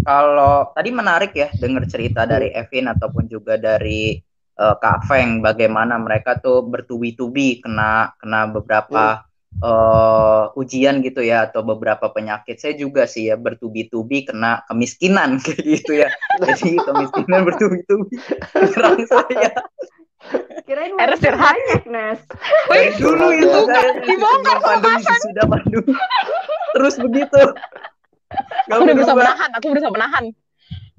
[0.08, 4.16] kalau tadi menarik ya dengar cerita dari Evin ataupun juga dari
[4.56, 9.27] uh, Kak Feng bagaimana mereka tuh bertubi-tubi kena kena beberapa
[9.62, 12.60] uh, ujian gitu ya atau beberapa penyakit.
[12.60, 16.10] Saya juga sih ya bertubi-tubi kena kemiskinan kayak gitu ya.
[16.44, 18.16] Jadi kemiskinan bertubi-tubi
[18.54, 19.52] menyerang saya.
[20.68, 22.18] Kirain harus banyak.
[22.68, 23.60] Wih, dulu itu
[24.04, 25.94] dibongkar pandemi sudah pandemi.
[26.76, 27.42] Terus begitu.
[28.68, 30.24] Gak aku udah berusaha menahan, aku berusaha menahan.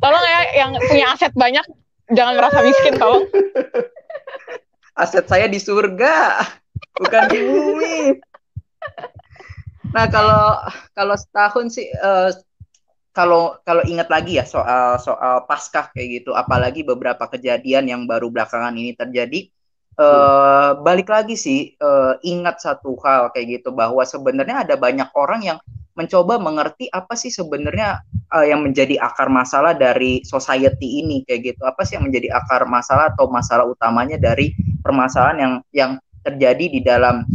[0.00, 1.66] Tolong ya yang punya aset banyak,
[2.16, 3.28] jangan merasa miskin tolong.
[4.96, 6.40] Aset saya di surga,
[6.96, 7.96] bukan di bumi.
[9.88, 10.60] Nah kalau
[10.92, 12.30] kalau setahun sih uh,
[13.16, 18.30] kalau kalau ingat lagi ya soal soal paskah kayak gitu, apalagi beberapa kejadian yang baru
[18.30, 19.48] belakangan ini terjadi,
[19.98, 25.42] uh, balik lagi sih uh, ingat satu hal kayak gitu bahwa sebenarnya ada banyak orang
[25.42, 25.58] yang
[25.98, 27.98] mencoba mengerti apa sih sebenarnya
[28.30, 31.66] uh, yang menjadi akar masalah dari society ini kayak gitu.
[31.66, 36.80] Apa sih yang menjadi akar masalah atau masalah utamanya dari permasalahan yang yang terjadi di
[36.86, 37.26] dalam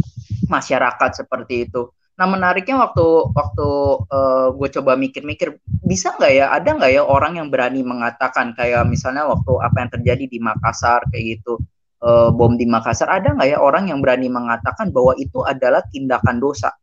[0.48, 3.68] masyarakat seperti itu nah menariknya waktu waktu
[4.06, 8.86] uh, gue coba mikir-mikir bisa nggak ya ada nggak ya orang yang berani mengatakan kayak
[8.86, 11.58] misalnya waktu apa yang terjadi di Makassar kayak gitu
[12.04, 16.36] uh, bom di Makassar ada nggak ya orang yang berani mengatakan bahwa itu adalah tindakan
[16.38, 16.76] dosa?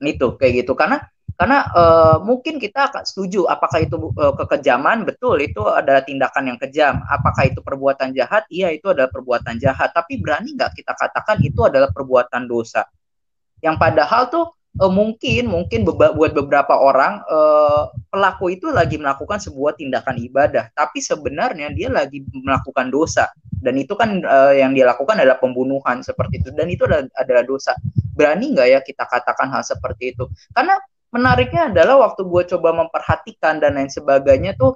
[0.00, 0.72] Itu kayak gitu.
[0.74, 0.98] Karena
[1.32, 6.58] karena uh, mungkin kita akan setuju apakah itu uh, kekejaman betul itu adalah tindakan yang
[6.58, 7.04] kejam.
[7.06, 8.48] Apakah itu perbuatan jahat?
[8.48, 9.92] Iya itu adalah perbuatan jahat.
[9.92, 12.82] Tapi berani nggak kita katakan itu adalah perbuatan dosa
[13.62, 19.38] yang padahal tuh uh, mungkin mungkin beba, buat beberapa orang uh, pelaku itu lagi melakukan
[19.42, 23.28] sebuah tindakan ibadah tapi sebenarnya dia lagi melakukan dosa.
[23.62, 27.44] Dan itu kan uh, yang dia lakukan adalah pembunuhan seperti itu dan itu adalah, adalah
[27.46, 27.78] dosa.
[28.10, 30.26] Berani nggak ya kita katakan hal seperti itu?
[30.50, 30.74] Karena
[31.14, 34.74] menariknya adalah waktu gue coba memperhatikan dan lain sebagainya tuh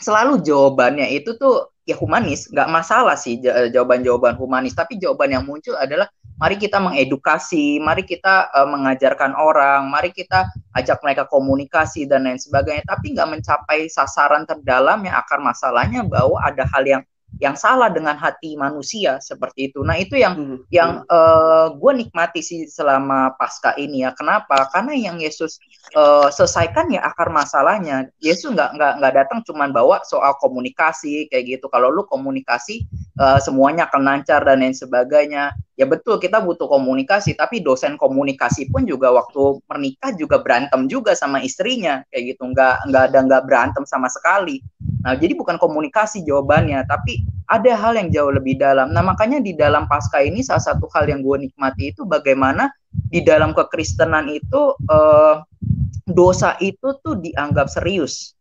[0.00, 4.72] selalu jawabannya itu tuh ya humanis nggak masalah sih jawaban-jawaban humanis.
[4.72, 10.50] Tapi jawaban yang muncul adalah mari kita mengedukasi mari kita uh, mengajarkan orang mari kita
[10.74, 16.42] ajak mereka komunikasi dan lain sebagainya tapi nggak mencapai sasaran terdalam yang akar masalahnya bahwa
[16.42, 17.02] ada hal yang
[17.42, 19.82] yang salah dengan hati manusia seperti itu.
[19.82, 20.58] Nah itu yang hmm.
[20.70, 24.14] yang uh, gue nikmati sih selama pasca ini ya.
[24.14, 24.70] Kenapa?
[24.70, 25.58] Karena yang Yesus
[25.98, 28.10] uh, selesaikan ya akar masalahnya.
[28.22, 31.66] Yesus nggak nggak nggak datang cuman bawa soal komunikasi kayak gitu.
[31.70, 32.86] Kalau lu komunikasi
[33.18, 35.54] uh, semuanya akan lancar dan lain sebagainya.
[35.74, 37.34] Ya betul kita butuh komunikasi.
[37.34, 42.42] Tapi dosen komunikasi pun juga waktu menikah juga berantem juga sama istrinya kayak gitu.
[42.54, 44.62] Nggak nggak ada nggak berantem sama sekali.
[45.04, 48.94] Nah, jadi bukan komunikasi jawabannya, tapi ada hal yang jauh lebih dalam.
[48.94, 52.72] Nah, makanya di dalam pasca ini salah satu hal yang gue nikmati itu bagaimana
[53.12, 55.34] di dalam kekristenan itu eh,
[56.08, 58.32] dosa itu tuh dianggap serius.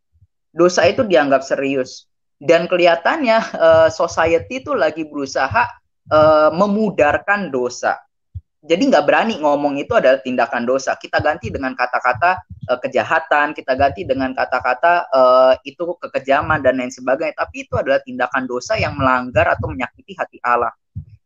[0.56, 2.08] Dosa itu dianggap serius.
[2.39, 8.04] Dan kelihatannya eh, society itu lagi berusaha eh, memudarkan dosa
[8.63, 10.96] jadi nggak berani ngomong itu adalah tindakan dosa.
[10.96, 12.39] Kita ganti dengan kata-kata
[12.72, 17.36] uh, kejahatan, kita ganti dengan kata-kata uh, itu kekejaman dan lain sebagainya.
[17.36, 20.72] Tapi itu adalah tindakan dosa yang melanggar atau menyakiti hati Allah.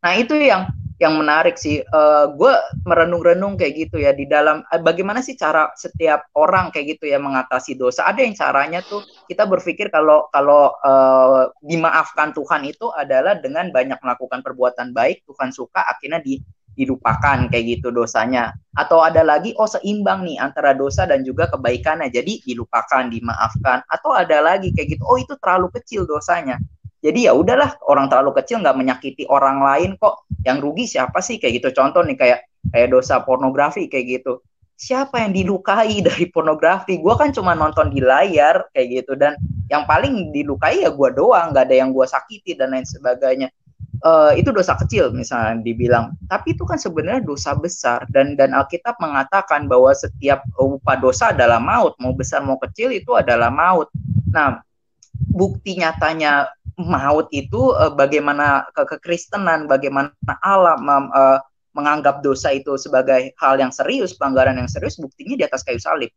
[0.02, 1.82] Nah itu yang yang menarik sih.
[1.94, 6.98] Uh, gue merenung-renung kayak gitu ya di dalam uh, bagaimana sih cara setiap orang kayak
[6.98, 8.06] gitu ya mengatasi dosa.
[8.10, 13.98] Ada yang caranya tuh kita berpikir kalau kalau uh, dimaafkan Tuhan itu adalah dengan banyak
[14.02, 16.42] melakukan perbuatan baik Tuhan suka akhirnya di
[16.78, 22.06] dilupakan kayak gitu dosanya atau ada lagi oh seimbang nih antara dosa dan juga kebaikannya
[22.06, 26.62] jadi dilupakan dimaafkan atau ada lagi kayak gitu oh itu terlalu kecil dosanya
[26.98, 30.26] jadi ya udahlah orang terlalu kecil nggak menyakiti orang lain kok.
[30.42, 31.38] Yang rugi siapa sih?
[31.38, 31.78] Kayak gitu.
[31.78, 32.40] Contoh nih kayak
[32.74, 34.42] kayak dosa pornografi kayak gitu.
[34.74, 36.98] Siapa yang dilukai dari pornografi?
[36.98, 39.14] Gue kan cuma nonton di layar kayak gitu.
[39.14, 39.38] Dan
[39.70, 41.54] yang paling dilukai ya gue doang.
[41.54, 43.48] Nggak ada yang gue sakiti dan lain sebagainya.
[43.98, 46.18] Uh, itu dosa kecil misalnya dibilang.
[46.26, 48.10] Tapi itu kan sebenarnya dosa besar.
[48.10, 51.94] Dan dan Alkitab mengatakan bahwa setiap upah dosa adalah maut.
[52.02, 53.86] Mau besar mau kecil itu adalah maut.
[54.34, 54.66] Nah
[55.18, 60.14] bukti nyatanya maut itu uh, bagaimana ke kekristenan bagaimana
[60.46, 61.38] Allah uh,
[61.74, 66.10] menganggap dosa itu sebagai hal yang serius pelanggaran yang serius buktinya di atas kayu salib.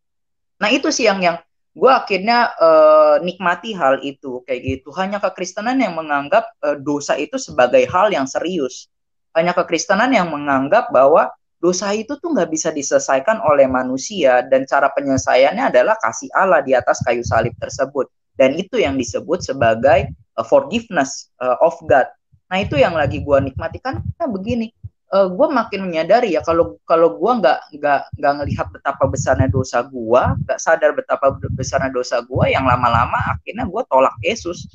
[0.61, 1.37] Nah itu sih yang yang
[1.73, 4.89] gue akhirnya uh, nikmati hal itu kayak gitu.
[4.93, 8.89] Hanya kekristenan yang menganggap uh, dosa itu sebagai hal yang serius.
[9.33, 14.89] Hanya kekristenan yang menganggap bahwa dosa itu tuh nggak bisa diselesaikan oleh manusia dan cara
[14.91, 18.09] penyelesaiannya adalah kasih Allah di atas kayu salib tersebut.
[18.35, 20.09] Dan itu yang disebut sebagai
[20.41, 22.09] uh, forgiveness uh, of God
[22.49, 24.73] nah itu yang lagi gue nikmati kan begini
[25.11, 29.83] uh, gue makin menyadari ya kalau kalau gue nggak nggak nggak ngelihat betapa besarnya dosa
[29.85, 34.71] gue, nggak sadar betapa besarnya dosa gue, yang lama-lama akhirnya gue tolak Yesus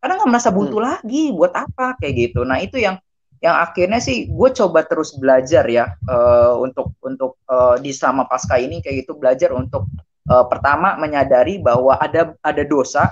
[0.00, 0.86] karena nggak merasa buntu hmm.
[0.86, 2.40] lagi buat apa kayak gitu.
[2.46, 2.96] Nah itu yang
[3.40, 8.60] yang akhirnya sih gue coba terus belajar ya uh, untuk untuk uh, di selama pasca
[8.60, 9.88] ini kayak gitu belajar untuk
[10.28, 13.08] uh, pertama menyadari bahwa ada ada dosa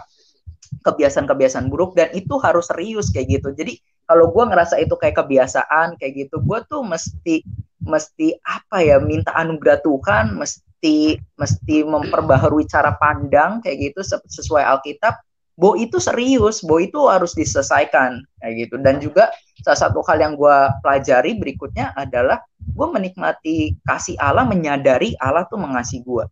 [0.85, 3.55] kebiasaan-kebiasaan buruk dan itu harus serius kayak gitu.
[3.55, 7.45] Jadi kalau gue ngerasa itu kayak kebiasaan kayak gitu gue tuh mesti
[7.85, 15.17] mesti apa ya minta anugerah Tuhan mesti mesti memperbaharui cara pandang kayak gitu sesuai Alkitab
[15.59, 18.79] Bo itu serius, Bo itu harus diselesaikan kayak gitu.
[18.79, 19.27] Dan juga
[19.67, 25.59] salah satu hal yang gue pelajari berikutnya adalah gue menikmati kasih Allah, menyadari Allah tuh
[25.59, 26.31] mengasihi gue.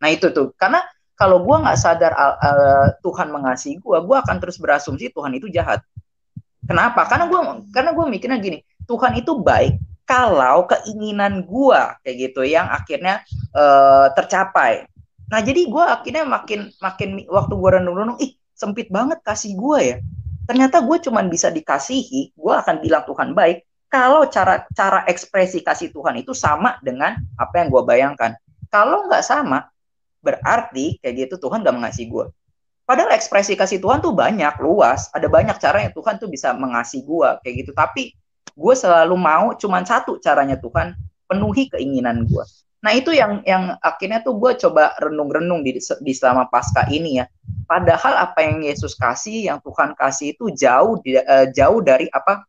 [0.00, 0.80] Nah itu tuh, karena
[1.14, 5.82] kalau gue nggak sadar uh, Tuhan mengasihi gue, gue akan terus berasumsi Tuhan itu jahat.
[6.64, 7.06] Kenapa?
[7.06, 12.66] Karena gue karena gue mikirnya gini, Tuhan itu baik kalau keinginan gue kayak gitu yang
[12.66, 13.22] akhirnya
[13.54, 14.84] uh, tercapai.
[15.30, 19.96] Nah jadi gue akhirnya makin makin waktu gue renung-renung, ih sempit banget kasih gue ya.
[20.44, 25.94] Ternyata gue cuma bisa dikasihi, gue akan bilang Tuhan baik kalau cara cara ekspresi kasih
[25.94, 28.34] Tuhan itu sama dengan apa yang gue bayangkan.
[28.66, 29.70] Kalau nggak sama,
[30.24, 32.26] berarti kayak gitu Tuhan nggak mengasihi gue.
[32.84, 35.08] Padahal ekspresi kasih Tuhan tuh banyak, luas.
[35.12, 37.72] Ada banyak cara yang Tuhan tuh bisa mengasihi gue kayak gitu.
[37.72, 38.12] Tapi
[38.52, 40.92] gue selalu mau cuma satu caranya Tuhan
[41.28, 42.44] penuhi keinginan gue.
[42.84, 47.24] Nah itu yang yang akhirnya tuh gue coba renung-renung di, di selama pasca ini ya.
[47.64, 52.44] Padahal apa yang Yesus kasih, yang Tuhan kasih itu jauh uh, jauh dari apa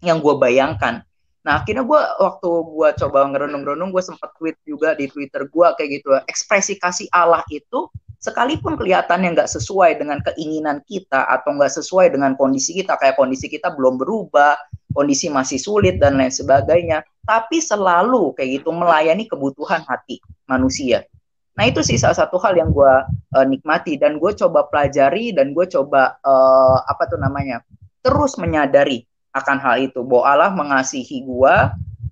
[0.00, 1.04] yang gue bayangkan.
[1.44, 5.90] Nah akhirnya gue waktu gue coba ngerenung-renung, gue sempat tweet juga di Twitter gue kayak
[6.00, 6.08] gitu.
[6.24, 7.92] Ekspresi kasih Allah itu
[8.24, 13.52] sekalipun kelihatannya nggak sesuai dengan keinginan kita atau nggak sesuai dengan kondisi kita kayak kondisi
[13.52, 14.56] kita belum berubah
[14.96, 21.04] kondisi masih sulit dan lain sebagainya tapi selalu kayak gitu melayani kebutuhan hati manusia
[21.52, 22.94] nah itu sih salah satu hal yang gue
[23.36, 27.60] uh, nikmati dan gue coba pelajari dan gue coba uh, apa tuh namanya
[28.00, 29.04] terus menyadari
[29.34, 31.54] akan hal itu bahwa Allah mengasihi gue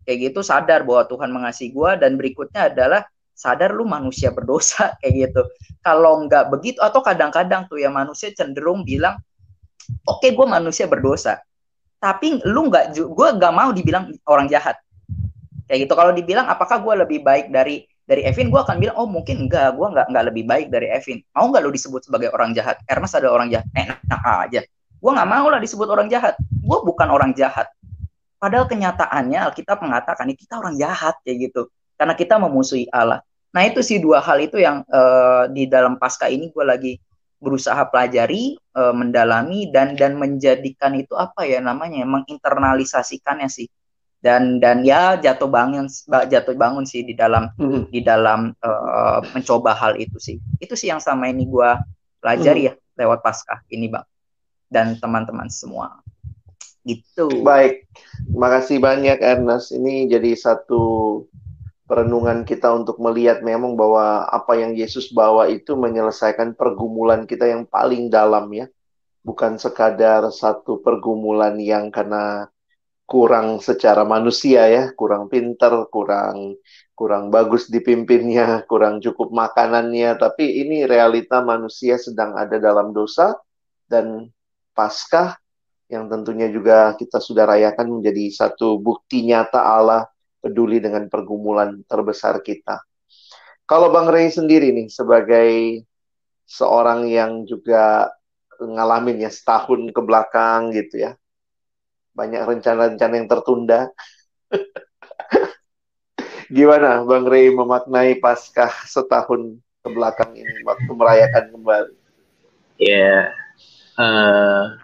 [0.02, 5.30] kayak gitu sadar bahwa Tuhan mengasihi gue dan berikutnya adalah sadar lu manusia berdosa kayak
[5.30, 5.42] gitu.
[5.82, 9.18] Kalau nggak begitu atau kadang-kadang tuh ya manusia cenderung bilang,
[10.06, 11.38] oke okay, gue manusia berdosa,
[12.02, 14.78] tapi lu nggak, gue nggak mau dibilang orang jahat.
[15.70, 15.94] Kayak gitu.
[15.94, 19.78] Kalau dibilang apakah gue lebih baik dari dari Evin, gue akan bilang, oh mungkin enggak,
[19.78, 21.22] gue nggak nggak lebih baik dari Evin.
[21.38, 22.82] Mau nggak lu disebut sebagai orang jahat?
[22.90, 24.60] Ernest ada orang jahat, enak aja.
[25.02, 26.38] Gue nggak mau lah disebut orang jahat.
[26.38, 27.66] Gue bukan orang jahat.
[28.38, 31.66] Padahal kenyataannya Alkitab mengatakan kita orang jahat kayak gitu
[31.98, 33.18] karena kita memusuhi Allah.
[33.50, 36.92] Nah itu sih dua hal itu yang uh, di dalam pasca ini gue lagi
[37.42, 43.66] berusaha pelajari, uh, mendalami dan dan menjadikan itu apa ya namanya, menginternalisasikannya sih.
[44.22, 49.74] Dan dan ya jatuh bangun jatuh bangun sih di dalam mm di dalam uh, mencoba
[49.74, 50.38] hal itu sih.
[50.62, 51.70] Itu sih yang sama ini gue
[52.22, 54.06] pelajari mm ya lewat pasca ini bang
[54.72, 56.00] dan teman-teman semua.
[56.82, 57.44] Gitu.
[57.46, 57.86] Baik,
[58.32, 59.70] makasih banyak Ernest.
[59.70, 60.82] Ini jadi satu
[61.86, 67.68] perenungan kita untuk melihat memang bahwa apa yang Yesus bawa itu menyelesaikan pergumulan kita yang
[67.68, 68.66] paling dalam ya.
[69.22, 72.50] Bukan sekadar satu pergumulan yang karena
[73.06, 76.58] kurang secara manusia ya, kurang pinter, kurang
[76.98, 83.38] kurang bagus dipimpinnya, kurang cukup makanannya, tapi ini realita manusia sedang ada dalam dosa
[83.86, 84.26] dan
[84.72, 85.36] Paskah
[85.92, 90.08] yang tentunya juga kita sudah rayakan menjadi satu bukti nyata Allah
[90.40, 92.80] peduli dengan pergumulan terbesar kita.
[93.68, 95.84] Kalau Bang Rey sendiri nih sebagai
[96.48, 98.08] seorang yang juga
[98.58, 101.12] ngalamin ya setahun ke belakang gitu ya.
[102.16, 103.80] Banyak rencana-rencana yang tertunda.
[106.56, 111.94] Gimana Bang Rey memaknai Paskah setahun ke belakang ini waktu merayakan kembali?
[112.82, 113.41] Ya, yeah.
[113.98, 114.76] Uh,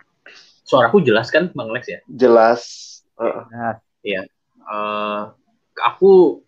[0.64, 2.00] suaraku jelas kan Bang Lex ya?
[2.08, 2.60] Jelas.
[3.16, 3.44] Uh.
[4.04, 4.24] Ya.
[4.68, 5.32] Uh,
[5.80, 6.42] aku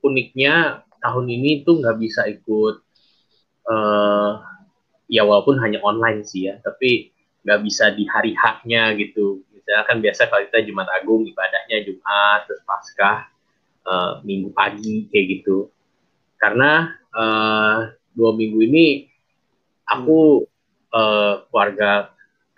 [0.00, 2.80] uniknya tahun ini tuh nggak bisa ikut
[3.68, 4.32] uh,
[5.06, 7.12] ya walaupun hanya online sih ya tapi
[7.44, 12.48] nggak bisa di hari haknya gitu misalnya kan biasa kalau kita Jumat Agung ibadahnya Jumat
[12.48, 13.28] terus Paskah
[13.86, 15.70] uh, Minggu pagi kayak gitu
[16.38, 19.06] karena uh, dua minggu ini
[19.86, 20.47] aku
[20.94, 22.12] uh, keluarga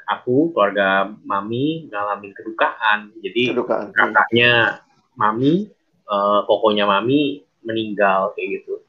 [0.07, 3.95] aku keluarga mami ngalamin kedukaan jadi kedukaan.
[3.95, 4.83] kakaknya
[5.15, 5.71] mami
[6.11, 8.83] uh, pokoknya mami meninggal kayak gitu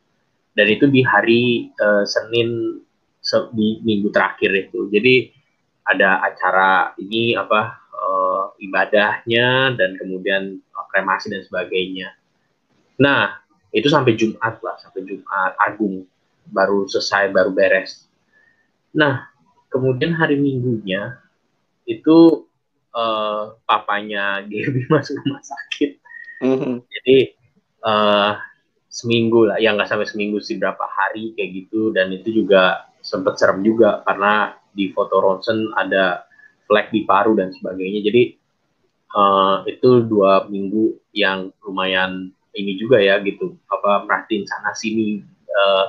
[0.57, 1.43] dan itu di hari
[1.77, 2.81] uh, Senin
[3.21, 5.29] se di minggu terakhir itu jadi
[5.85, 10.61] ada acara ini apa uh, ibadahnya dan kemudian
[10.91, 12.11] kremasi dan sebagainya.
[12.99, 13.39] Nah,
[13.71, 16.03] itu sampai Jumat lah, sampai Jumat Agung
[16.51, 18.05] baru selesai, baru beres.
[18.91, 19.30] Nah,
[19.72, 21.17] kemudian hari Minggunya
[21.88, 22.45] itu
[22.93, 25.97] uh, papanya Gaby masuk rumah sakit.
[26.43, 26.76] Mm-hmm.
[26.86, 27.17] Jadi
[27.88, 28.38] uh,
[28.91, 33.39] seminggu lah, ya nggak sampai seminggu sih berapa hari kayak gitu, dan itu juga sempat
[33.39, 36.28] serem juga karena di foto ronsen ada
[36.69, 38.03] flek di paru dan sebagainya.
[38.05, 38.24] Jadi
[39.15, 45.88] uh, itu dua minggu yang lumayan ini juga ya gitu apa merhatiin sana sini uh,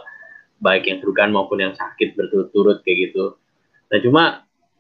[0.63, 3.35] baik yang kerugian maupun yang sakit berturut-turut kayak gitu.
[3.93, 4.25] Nah cuma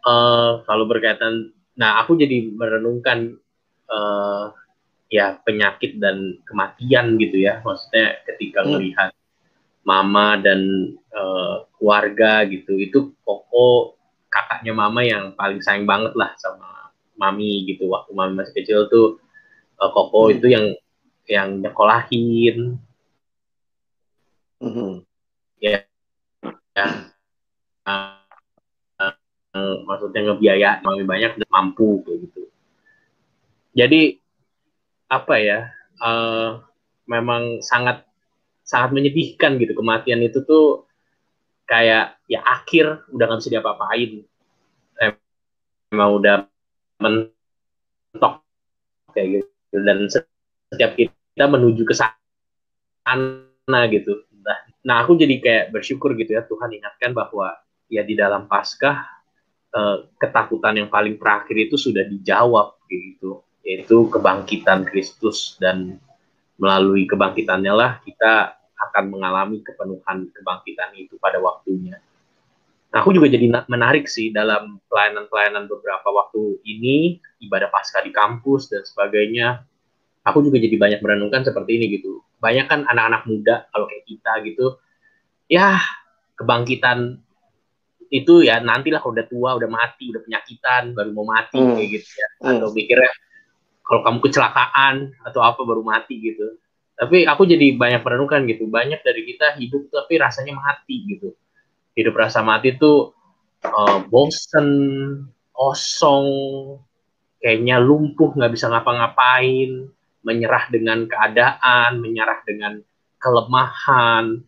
[0.08, 3.36] uh, kalau berkaitan, nah aku jadi merenungkan
[3.92, 4.56] uh,
[5.12, 8.70] ya penyakit dan kematian gitu ya, maksudnya ketika hmm.
[8.72, 9.10] melihat
[9.84, 10.60] mama dan
[11.12, 14.00] uh, keluarga gitu, itu koko
[14.32, 16.88] kakaknya mama yang paling sayang banget lah sama
[17.20, 17.92] mami gitu.
[17.92, 19.20] Waktu mami masih kecil tuh
[19.76, 20.34] uh, koko hmm.
[20.40, 20.66] itu yang
[21.28, 22.80] yang nyekolahin.
[24.62, 25.04] Hmm
[25.62, 25.86] ya,
[26.74, 26.86] ya
[30.02, 32.42] maksudnya ngebiaya lebih banyak dan mampu kayak gitu.
[33.78, 34.18] Jadi
[35.06, 35.70] apa ya
[36.02, 36.58] uh,
[37.06, 38.02] memang sangat
[38.66, 39.78] sangat menyedihkan gitu.
[39.78, 40.90] Kematian itu tuh
[41.70, 44.26] kayak ya akhir udah nggak bisa diapa-apain.
[45.94, 46.50] Emang udah
[46.98, 48.42] mentok
[49.14, 49.76] kayak gitu.
[49.86, 54.26] Dan setiap kita menuju ke sana gitu.
[54.42, 56.42] Nah, nah aku jadi kayak bersyukur gitu ya.
[56.42, 57.54] Tuhan ingatkan bahwa
[57.86, 59.21] ya di dalam Paskah
[59.72, 66.02] eh, ketakutan yang paling terakhir itu sudah dijawab gitu yaitu kebangkitan Kristus dan
[66.58, 68.58] melalui kebangkitannya lah kita
[68.90, 72.02] akan mengalami kepenuhan kebangkitan itu pada waktunya.
[72.92, 78.84] Aku juga jadi menarik sih dalam pelayanan-pelayanan beberapa waktu ini, ibadah pasca di kampus dan
[78.84, 79.64] sebagainya.
[80.28, 84.32] Aku juga jadi banyak merenungkan seperti ini gitu banyak kan anak-anak muda kalau kayak kita
[84.42, 84.66] gitu
[85.46, 85.78] ya
[86.34, 87.22] kebangkitan
[88.12, 91.72] itu ya nantilah kalau udah tua udah mati udah penyakitan baru mau mati hmm.
[91.74, 92.50] kayak gitu ya hmm.
[92.60, 93.12] atau mikirnya
[93.82, 94.94] kalau kamu kecelakaan
[95.24, 96.60] atau apa baru mati gitu
[96.92, 101.32] tapi aku jadi banyak merenungkan gitu banyak dari kita hidup tapi rasanya mati gitu
[101.96, 103.16] hidup rasa mati tuh
[103.64, 104.68] uh, bosen
[105.56, 106.28] kosong
[107.40, 109.88] kayaknya lumpuh nggak bisa ngapa-ngapain
[110.22, 112.78] menyerah dengan keadaan, menyerah dengan
[113.18, 114.42] kelemahan.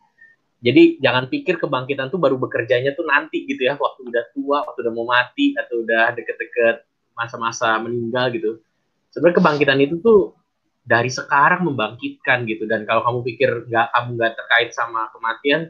[0.64, 4.80] Jadi jangan pikir kebangkitan tuh baru bekerjanya tuh nanti gitu ya, waktu udah tua, waktu
[4.80, 8.64] udah mau mati atau udah deket-deket masa-masa meninggal gitu.
[9.12, 10.32] Sebenarnya kebangkitan itu tuh
[10.80, 12.64] dari sekarang membangkitkan gitu.
[12.64, 15.68] Dan kalau kamu pikir nggak kamu nggak terkait sama kematian,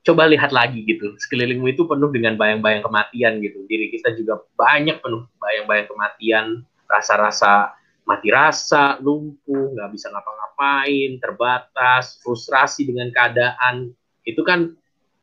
[0.00, 1.12] coba lihat lagi gitu.
[1.20, 3.68] Sekelilingmu itu penuh dengan bayang-bayang kematian gitu.
[3.68, 6.46] Diri kita juga banyak penuh bayang-bayang kematian,
[6.88, 13.92] rasa-rasa mati rasa, lumpuh, nggak bisa ngapa-ngapain, terbatas, frustrasi dengan keadaan,
[14.24, 14.72] itu kan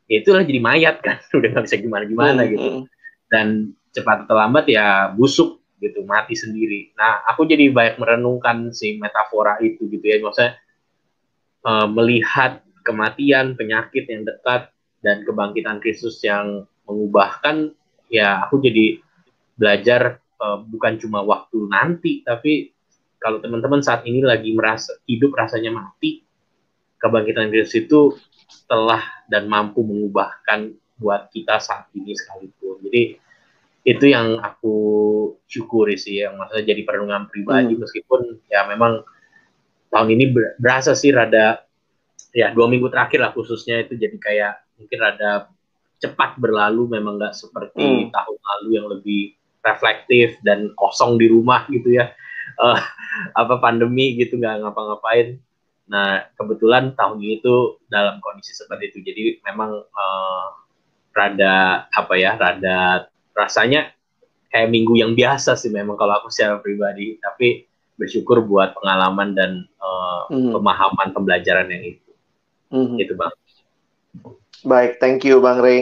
[0.10, 2.70] ya itulah jadi mayat kan, udah nggak bisa gimana-gimana gitu.
[2.82, 2.84] Hmm.
[3.30, 6.94] Dan cepat atau lambat ya busuk gitu, mati sendiri.
[6.94, 10.58] Nah, aku jadi banyak merenungkan si metafora itu gitu ya, maksudnya
[11.66, 14.70] uh, melihat kematian, penyakit yang dekat
[15.02, 17.74] dan kebangkitan Kristus yang mengubahkan,
[18.10, 19.02] ya aku jadi
[19.58, 22.74] belajar uh, bukan cuma waktu nanti, tapi
[23.22, 26.26] kalau teman-teman saat ini lagi merasa hidup rasanya mati,
[26.98, 28.18] kebangkitan Kristus itu
[28.66, 32.82] telah dan mampu mengubahkan buat kita saat ini sekalipun.
[32.90, 33.22] Jadi
[33.82, 34.78] itu yang aku
[35.46, 37.82] syukuri sih, yang maksudnya jadi perenungan pribadi hmm.
[37.82, 39.06] meskipun ya memang
[39.94, 40.26] tahun ini
[40.58, 41.66] berasa sih rada
[42.32, 45.52] ya dua minggu terakhir lah khususnya itu jadi kayak mungkin rada
[46.02, 48.10] cepat berlalu memang nggak seperti hmm.
[48.10, 52.12] tahun lalu yang lebih reflektif dan kosong di rumah gitu ya.
[52.60, 52.78] Uh,
[53.42, 55.38] apa pandemi gitu nggak ngapa-ngapain.
[55.90, 58.98] Nah kebetulan tahun ini tuh dalam kondisi seperti itu.
[59.06, 60.48] Jadi memang uh,
[61.12, 63.92] rada apa ya rada rasanya
[64.52, 67.22] kayak minggu yang biasa sih memang kalau aku secara pribadi.
[67.22, 70.58] Tapi bersyukur buat pengalaman dan uh, mm.
[70.58, 72.12] pemahaman pembelajaran yang itu.
[72.72, 72.98] Mm.
[72.98, 73.34] itu bang.
[74.66, 75.82] Baik thank you bang Ray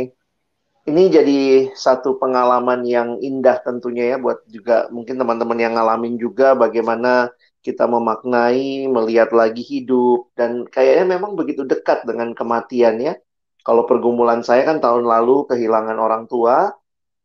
[0.89, 1.39] ini jadi
[1.77, 7.29] satu pengalaman yang indah tentunya ya buat juga mungkin teman-teman yang ngalamin juga bagaimana
[7.59, 13.13] kita memaknai, melihat lagi hidup dan kayaknya memang begitu dekat dengan kematian ya.
[13.61, 16.71] Kalau pergumulan saya kan tahun lalu kehilangan orang tua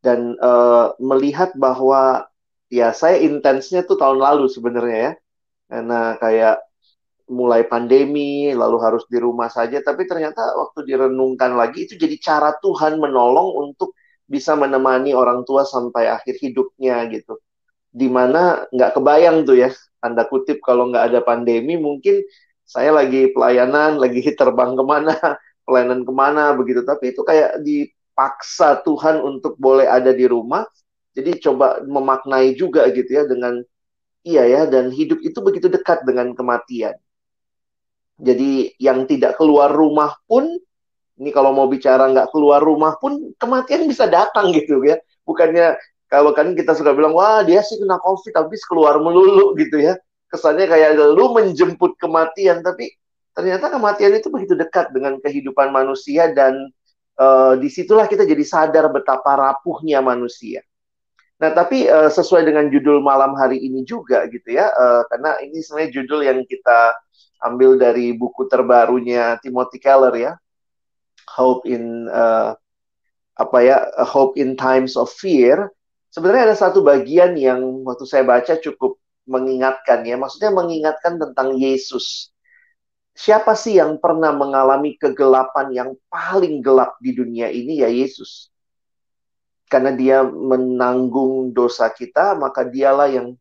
[0.03, 2.29] dan uh, melihat bahwa
[2.69, 5.13] ya saya intensnya tuh tahun lalu sebenarnya ya.
[5.71, 6.57] Karena kayak
[7.29, 12.51] mulai pandemi, lalu harus di rumah saja, tapi ternyata waktu direnungkan lagi itu jadi cara
[12.61, 13.97] Tuhan menolong untuk
[14.29, 17.37] bisa menemani orang tua sampai akhir hidupnya gitu.
[17.95, 19.71] di mana nggak kebayang tuh ya,
[20.03, 22.21] tanda kutip kalau nggak ada pandemi mungkin
[22.65, 25.15] saya lagi pelayanan, lagi terbang ke mana,
[25.69, 26.83] pelayanan ke mana begitu.
[26.85, 30.65] Tapi itu kayak dipaksa Tuhan untuk boleh ada di rumah.
[31.15, 33.63] Jadi coba memaknai juga gitu ya dengan
[34.27, 36.97] iya ya dan hidup itu begitu dekat dengan kematian.
[38.19, 40.47] Jadi yang tidak keluar rumah pun
[41.15, 44.99] ini kalau mau bicara nggak keluar rumah pun kematian bisa datang gitu ya.
[45.27, 45.79] Bukannya
[46.11, 49.95] kalau kan kita suka bilang wah dia sih kena covid tapi keluar melulu gitu ya.
[50.31, 52.91] Kesannya kayak lu menjemput kematian tapi
[53.35, 56.71] ternyata kematian itu begitu dekat dengan kehidupan manusia dan
[57.19, 60.63] uh, di situlah kita jadi sadar betapa rapuhnya manusia.
[61.43, 65.59] Nah, tapi uh, sesuai dengan judul malam hari ini juga gitu ya, uh, karena ini
[65.61, 66.95] sebenarnya judul yang kita
[67.45, 70.33] ambil dari buku terbarunya Timothy Keller ya,
[71.29, 72.57] Hope in uh,
[73.37, 73.77] apa ya,
[74.09, 75.69] Hope in Times of Fear.
[76.09, 78.97] Sebenarnya ada satu bagian yang waktu saya baca cukup
[79.29, 82.33] mengingatkan ya, maksudnya mengingatkan tentang Yesus.
[83.15, 88.51] Siapa sih yang pernah mengalami kegelapan yang paling gelap di dunia ini ya Yesus
[89.75, 93.35] karena dia menanggung dosa kita, maka dialah yang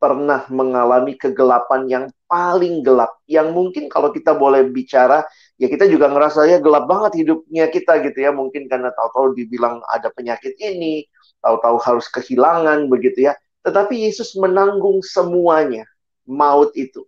[0.00, 3.20] pernah mengalami kegelapan yang paling gelap.
[3.28, 5.22] Yang mungkin kalau kita boleh bicara,
[5.60, 8.32] ya kita juga ngerasa ya gelap banget hidupnya kita gitu ya.
[8.32, 11.04] Mungkin karena tahu-tahu dibilang ada penyakit ini,
[11.44, 13.36] tahu-tahu harus kehilangan begitu ya.
[13.60, 15.84] Tetapi Yesus menanggung semuanya,
[16.24, 17.04] maut itu.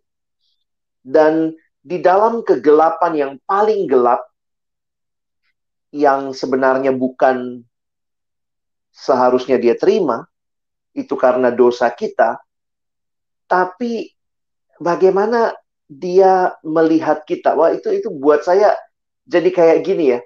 [1.00, 4.20] Dan di dalam kegelapan yang paling gelap,
[5.92, 7.64] yang sebenarnya bukan
[8.92, 10.28] seharusnya dia terima,
[10.92, 12.36] itu karena dosa kita,
[13.52, 14.08] tapi
[14.80, 15.52] bagaimana
[15.84, 17.52] dia melihat kita?
[17.52, 18.72] Wah, itu itu buat saya
[19.28, 20.20] jadi kayak gini ya.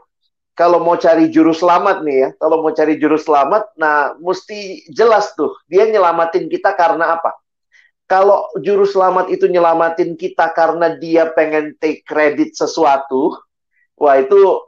[0.56, 5.34] Kalau mau cari juru selamat nih ya, kalau mau cari juru selamat, nah mesti jelas
[5.34, 7.34] tuh dia nyelamatin kita karena apa?
[8.06, 13.34] Kalau juru selamat itu nyelamatin kita karena dia pengen take credit sesuatu,
[13.98, 14.62] wah itu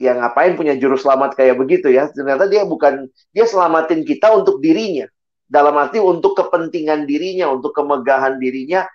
[0.00, 2.10] ya ngapain punya juru selamat kayak begitu ya.
[2.10, 5.06] Ternyata dia bukan, dia selamatin kita untuk dirinya.
[5.52, 8.88] Dalam arti untuk kepentingan dirinya, untuk kemegahan dirinya.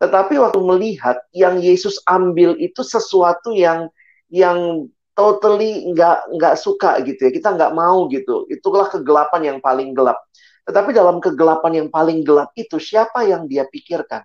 [0.00, 3.92] Tetapi waktu melihat yang Yesus ambil itu sesuatu yang
[4.32, 7.30] yang totally nggak nggak suka gitu ya.
[7.36, 8.48] Kita nggak mau gitu.
[8.48, 10.16] Itulah kegelapan yang paling gelap.
[10.64, 14.24] Tetapi dalam kegelapan yang paling gelap itu siapa yang dia pikirkan?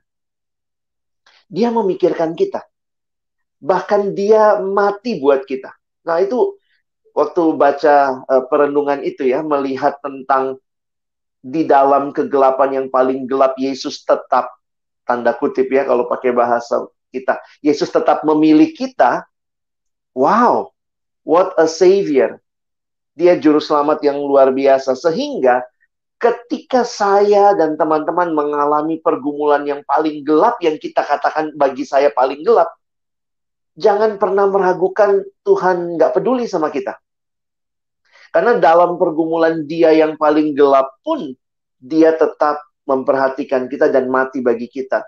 [1.52, 2.64] Dia memikirkan kita.
[3.60, 5.74] Bahkan dia mati buat kita.
[6.06, 6.56] Nah, itu
[7.18, 10.62] waktu baca uh, perenungan itu ya, melihat tentang
[11.46, 14.50] di dalam kegelapan yang paling gelap Yesus tetap
[15.06, 17.38] tanda kutip ya kalau pakai bahasa kita.
[17.62, 19.30] Yesus tetap memilih kita.
[20.18, 20.74] Wow,
[21.22, 22.42] what a savior.
[23.14, 25.62] Dia juru selamat yang luar biasa sehingga
[26.18, 32.42] ketika saya dan teman-teman mengalami pergumulan yang paling gelap yang kita katakan bagi saya paling
[32.42, 32.74] gelap,
[33.78, 36.98] jangan pernah meragukan Tuhan nggak peduli sama kita.
[38.36, 41.32] Karena dalam pergumulan dia yang paling gelap pun,
[41.80, 45.08] dia tetap memperhatikan kita dan mati bagi kita.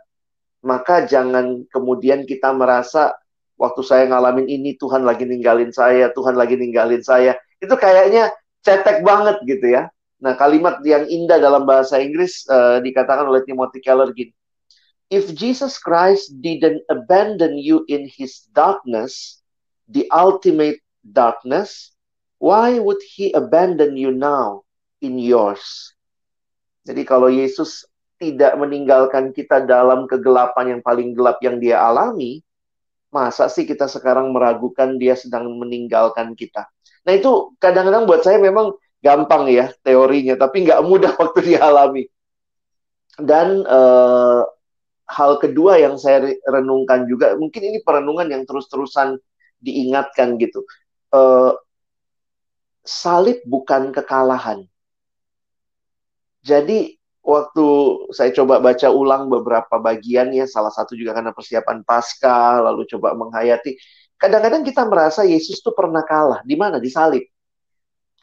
[0.63, 3.11] Maka jangan kemudian kita merasa,
[3.59, 7.35] waktu saya ngalamin ini, Tuhan lagi ninggalin saya, Tuhan lagi ninggalin saya.
[7.59, 8.31] Itu kayaknya
[8.63, 9.91] cetek banget gitu ya.
[10.23, 14.31] Nah, kalimat yang indah dalam bahasa Inggris uh, dikatakan oleh Timothy Keller gini
[15.09, 19.39] if Jesus Christ didn't abandon you in his darkness,
[19.87, 21.95] the ultimate darkness,
[22.37, 24.65] why would he abandon you now
[25.01, 25.93] in yours?
[26.87, 27.83] Jadi kalau Yesus
[28.17, 32.41] tidak meninggalkan kita dalam kegelapan yang paling gelap yang dia alami,
[33.13, 36.65] masa sih kita sekarang meragukan dia sedang meninggalkan kita?
[37.05, 38.73] Nah itu kadang-kadang buat saya memang
[39.03, 42.03] gampang ya teorinya, tapi nggak mudah waktu dialami.
[43.17, 44.45] Dan uh,
[45.09, 49.17] hal kedua yang saya renungkan juga, mungkin ini perenungan yang terus-terusan
[49.61, 50.61] diingatkan gitu.
[51.09, 51.55] Uh,
[52.87, 54.63] salib bukan kekalahan.
[56.41, 57.67] Jadi waktu
[58.15, 63.11] saya coba baca ulang beberapa bagian ya, salah satu juga karena persiapan pasca, lalu coba
[63.13, 63.75] menghayati.
[64.15, 66.41] Kadang-kadang kita merasa Yesus tuh pernah kalah.
[66.47, 66.79] Di mana?
[66.79, 67.27] Di salib.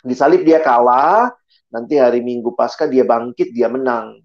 [0.00, 1.30] Di salib dia kalah,
[1.68, 4.24] nanti hari Minggu pasca dia bangkit, dia menang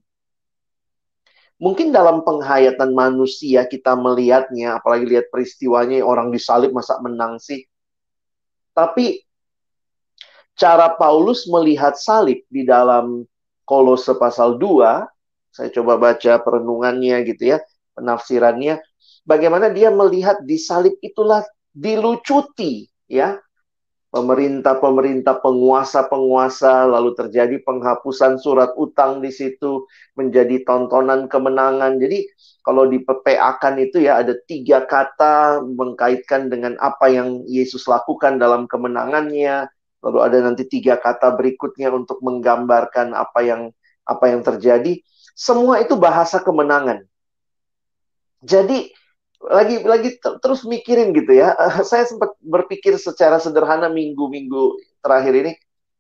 [1.60, 7.68] mungkin dalam penghayatan manusia kita melihatnya, apalagi lihat peristiwanya orang disalib masa menang sih.
[8.72, 9.20] Tapi
[10.60, 13.24] cara Paulus melihat salib di dalam
[13.64, 15.08] Kolose pasal 2,
[15.56, 17.64] saya coba baca perenungannya gitu ya,
[17.96, 18.84] penafsirannya,
[19.24, 23.40] bagaimana dia melihat di salib itulah dilucuti ya
[24.10, 29.86] pemerintah-pemerintah, penguasa-penguasa, lalu terjadi penghapusan surat utang di situ,
[30.18, 32.02] menjadi tontonan kemenangan.
[32.02, 32.26] Jadi
[32.66, 38.66] kalau di PPA-kan itu ya ada tiga kata mengkaitkan dengan apa yang Yesus lakukan dalam
[38.66, 39.70] kemenangannya.
[40.00, 43.62] Lalu ada nanti tiga kata berikutnya untuk menggambarkan apa yang
[44.08, 45.04] apa yang terjadi.
[45.36, 47.04] Semua itu bahasa kemenangan.
[48.40, 48.92] Jadi
[49.40, 51.56] lagi lagi terus mikirin gitu ya.
[51.90, 55.52] Saya sempat berpikir secara sederhana minggu-minggu terakhir ini,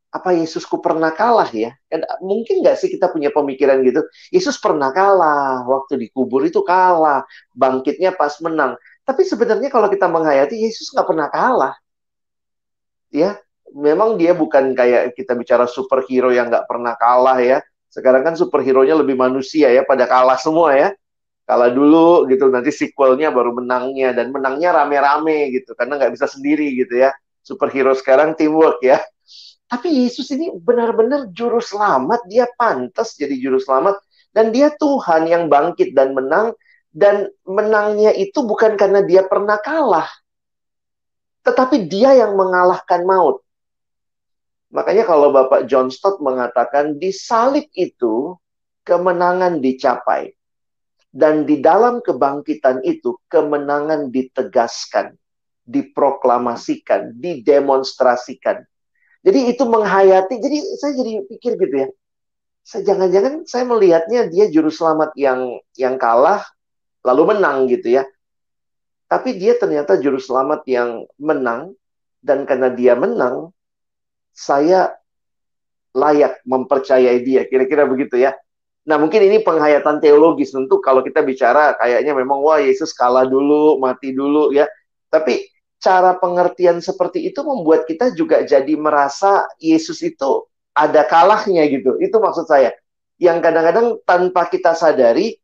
[0.10, 1.76] apa Yesusku pernah kalah ya?
[2.24, 4.02] Mungkin nggak sih kita punya pemikiran gitu?
[4.34, 7.24] Yesus pernah kalah, waktu dikubur itu kalah,
[7.54, 8.76] bangkitnya pas menang.
[9.06, 11.74] Tapi sebenarnya kalau kita menghayati, Yesus nggak pernah kalah.
[13.10, 13.41] Ya,
[13.76, 17.60] memang dia bukan kayak kita bicara superhero yang nggak pernah kalah ya.
[17.90, 20.90] Sekarang kan superhero-nya lebih manusia ya, pada kalah semua ya.
[21.50, 24.14] Kalah dulu gitu nanti sequelnya baru menangnya.
[24.14, 27.10] Dan menangnya rame-rame gitu karena nggak bisa sendiri gitu ya.
[27.42, 29.02] Superhero sekarang teamwork ya.
[29.70, 32.30] Tapi Yesus ini benar-benar juru selamat.
[32.30, 33.98] Dia pantas jadi juru selamat.
[34.30, 36.54] Dan dia Tuhan yang bangkit dan menang.
[36.90, 40.10] Dan menangnya itu bukan karena dia pernah kalah.
[41.42, 43.42] Tetapi dia yang mengalahkan maut
[44.70, 48.38] makanya kalau Bapak John Stott mengatakan di salib itu
[48.86, 50.34] kemenangan dicapai
[51.10, 55.18] dan di dalam kebangkitan itu kemenangan ditegaskan,
[55.66, 58.62] diproklamasikan, didemonstrasikan.
[59.26, 61.90] Jadi itu menghayati, jadi saya jadi pikir gitu ya.
[62.62, 66.46] Saya jangan-jangan saya melihatnya dia juru selamat yang yang kalah
[67.02, 68.04] lalu menang gitu ya.
[69.10, 71.74] Tapi dia ternyata juru selamat yang menang
[72.22, 73.50] dan karena dia menang
[74.40, 74.96] saya
[75.92, 77.44] layak mempercayai dia.
[77.44, 78.32] Kira-kira begitu ya.
[78.88, 83.76] Nah, mungkin ini penghayatan teologis tentu kalau kita bicara kayaknya memang wah Yesus kalah dulu,
[83.84, 84.66] mati dulu ya.
[85.12, 85.44] Tapi
[85.84, 92.00] cara pengertian seperti itu membuat kita juga jadi merasa Yesus itu ada kalahnya gitu.
[92.00, 92.72] Itu maksud saya.
[93.20, 95.36] Yang kadang-kadang tanpa kita sadari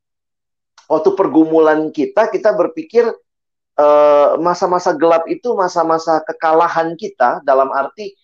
[0.88, 3.04] waktu pergumulan kita kita berpikir
[3.76, 8.16] eh, masa-masa gelap itu masa-masa kekalahan kita dalam arti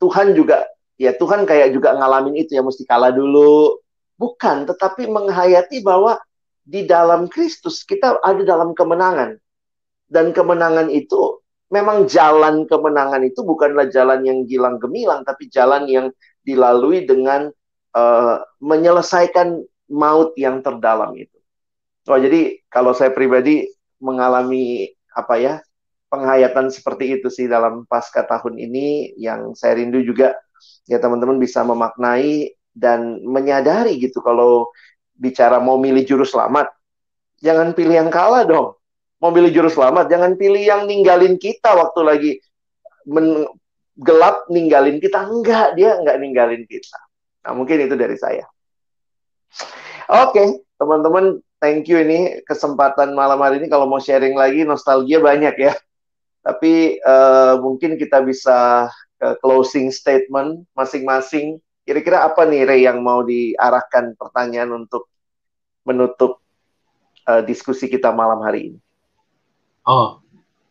[0.00, 0.64] Tuhan juga
[0.96, 3.80] ya Tuhan kayak juga ngalamin itu ya mesti kalah dulu
[4.20, 6.20] Bukan, tetapi menghayati bahwa
[6.60, 9.40] di dalam Kristus kita ada dalam kemenangan.
[10.04, 11.40] Dan kemenangan itu
[11.72, 16.12] memang jalan kemenangan itu bukanlah jalan yang gilang gemilang, tapi jalan yang
[16.44, 17.48] dilalui dengan
[17.96, 21.40] uh, menyelesaikan maut yang terdalam itu.
[22.04, 23.72] Oh, jadi kalau saya pribadi
[24.04, 25.54] mengalami apa ya
[26.10, 30.34] penghayatan seperti itu sih dalam pasca tahun ini yang saya rindu juga
[30.90, 34.68] ya teman-teman bisa memaknai dan menyadari gitu kalau
[35.20, 36.72] bicara mau milih juru selamat,
[37.44, 38.74] jangan pilih yang kalah dong.
[39.20, 42.32] Mau pilih juru selamat, jangan pilih yang ninggalin kita waktu lagi
[43.04, 43.44] men
[44.00, 45.28] gelap ninggalin kita.
[45.28, 46.96] Enggak, dia enggak ninggalin kita.
[47.44, 48.48] Nah, mungkin itu dari saya.
[50.08, 50.48] Oke, okay,
[50.80, 55.76] teman-teman, thank you ini kesempatan malam hari ini kalau mau sharing lagi nostalgia banyak ya.
[56.40, 58.88] Tapi uh, mungkin kita bisa
[59.20, 61.60] ke closing statement masing-masing
[61.90, 65.10] Kira-kira apa nih Ray yang mau diarahkan pertanyaan untuk
[65.82, 66.38] menutup
[67.26, 68.78] uh, diskusi kita malam hari ini?
[69.88, 70.22] Oh,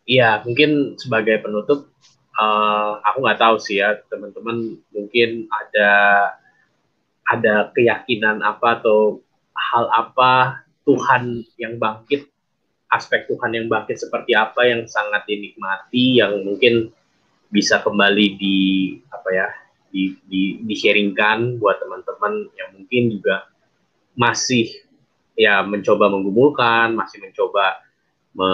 [0.07, 1.91] iya mungkin sebagai penutup
[2.39, 5.91] uh, aku nggak tahu sih ya teman-teman mungkin ada
[7.27, 9.19] ada keyakinan apa atau
[9.51, 12.31] hal apa Tuhan yang bangkit
[12.89, 16.89] aspek Tuhan yang bangkit seperti apa yang sangat dinikmati yang mungkin
[17.49, 18.57] bisa kembali di
[19.09, 19.49] apa ya
[19.89, 23.49] di, di, di sharingkan buat teman-teman yang mungkin juga
[24.13, 24.69] masih
[25.39, 27.81] ya mencoba menggumulkan, masih mencoba
[28.35, 28.49] me,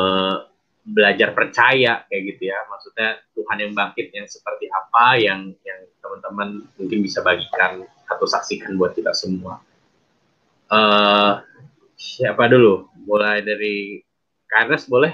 [0.86, 2.60] belajar percaya kayak gitu ya.
[2.70, 8.78] Maksudnya Tuhan yang bangkit yang seperti apa yang yang teman-teman mungkin bisa bagikan atau saksikan
[8.78, 9.60] buat kita semua.
[10.70, 11.42] Uh,
[11.98, 12.86] siapa dulu?
[13.10, 14.05] Mulai dari
[14.56, 15.12] Karnes boleh?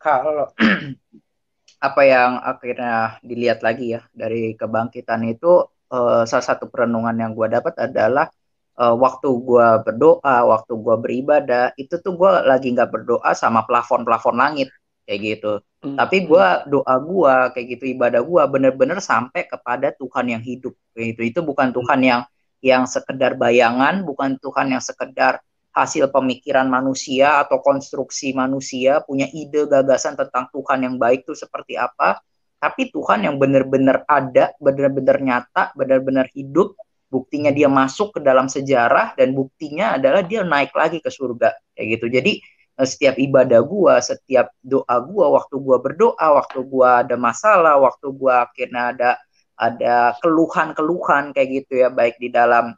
[0.00, 0.48] Kalau
[1.88, 7.44] apa yang akhirnya dilihat lagi ya dari kebangkitan itu uh, salah satu perenungan yang gue
[7.52, 8.32] dapat adalah
[8.80, 14.40] uh, waktu gue berdoa, waktu gue beribadah itu tuh gue lagi nggak berdoa sama plafon-plafon
[14.40, 14.72] langit
[15.04, 15.52] kayak gitu.
[15.84, 16.00] Hmm.
[16.00, 21.12] Tapi gue doa gue kayak gitu ibadah gue bener-bener sampai kepada Tuhan yang hidup kayak
[21.12, 21.20] gitu.
[21.36, 22.22] Itu bukan Tuhan yang
[22.64, 29.68] yang sekedar bayangan, bukan Tuhan yang sekedar hasil pemikiran manusia atau konstruksi manusia punya ide
[29.68, 32.18] gagasan tentang Tuhan yang baik itu seperti apa.
[32.58, 36.74] Tapi Tuhan yang benar-benar ada benar-benar nyata benar-benar hidup
[37.08, 41.54] buktinya dia masuk ke dalam sejarah dan buktinya adalah dia naik lagi ke surga.
[41.72, 42.06] Kayak gitu.
[42.10, 42.32] Jadi
[42.78, 48.34] setiap ibadah gue, setiap doa gue, waktu gue berdoa, waktu gue ada masalah, waktu gue
[48.34, 49.10] akhirnya ada
[49.58, 52.70] ada keluhan-keluhan kayak gitu ya, baik di dalam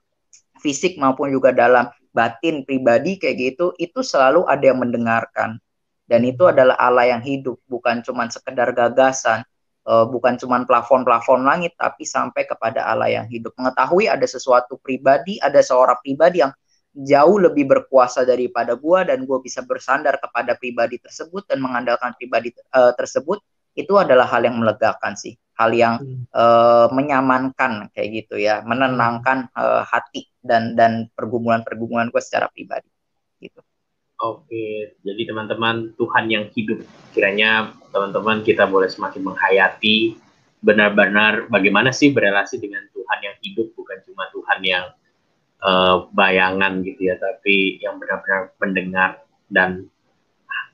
[0.64, 5.58] fisik maupun juga dalam batin pribadi kayak gitu, itu selalu ada yang mendengarkan.
[6.11, 9.46] Dan itu adalah Allah yang hidup, bukan cuma sekedar gagasan,
[9.86, 13.54] uh, bukan cuma plafon-plafon langit, tapi sampai kepada Allah yang hidup.
[13.54, 16.50] Mengetahui ada sesuatu pribadi, ada seorang pribadi yang
[16.90, 22.50] jauh lebih berkuasa daripada gua dan gua bisa bersandar kepada pribadi tersebut dan mengandalkan pribadi
[22.74, 23.38] uh, tersebut
[23.78, 26.24] itu adalah hal yang melegakan sih hal yang hmm.
[26.32, 32.88] uh, menyamankan kayak gitu ya, menenangkan uh, hati dan dan pergumulan-pergumulan gue secara pribadi
[33.44, 33.61] gitu.
[34.20, 36.80] Oke, jadi teman-teman Tuhan yang hidup
[37.12, 40.16] kiranya teman-teman kita boleh semakin menghayati
[40.61, 44.86] benar-benar bagaimana sih berelasi dengan Tuhan yang hidup bukan cuma Tuhan yang
[45.64, 49.11] uh, bayangan gitu ya, tapi yang benar-benar mendengar
[49.52, 49.88] dan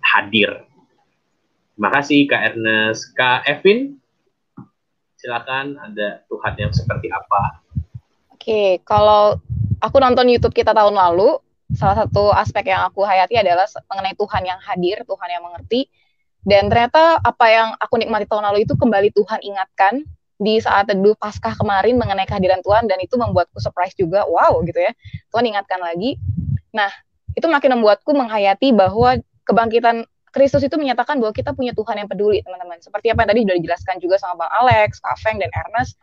[0.02, 0.62] hadir.
[1.74, 3.98] Terima kasih Kak Ernest, Kak Evin
[5.26, 7.66] silakan ada Tuhan yang seperti apa?
[8.30, 9.42] Oke, kalau
[9.82, 11.42] aku nonton YouTube kita tahun lalu,
[11.74, 15.90] salah satu aspek yang aku hayati adalah mengenai Tuhan yang hadir, Tuhan yang mengerti.
[16.46, 20.06] Dan ternyata apa yang aku nikmati tahun lalu itu kembali Tuhan ingatkan
[20.38, 24.22] di saat teduh Paskah kemarin mengenai kehadiran Tuhan dan itu membuatku surprise juga.
[24.30, 24.94] Wow gitu ya.
[25.34, 26.22] Tuhan ingatkan lagi.
[26.70, 26.86] Nah,
[27.34, 30.06] itu makin membuatku menghayati bahwa kebangkitan
[30.36, 32.76] Kristus itu menyatakan bahwa kita punya Tuhan yang peduli, teman-teman.
[32.84, 35.96] Seperti apa yang tadi sudah dijelaskan juga sama Bang Alex, Kak Feng, dan Ernest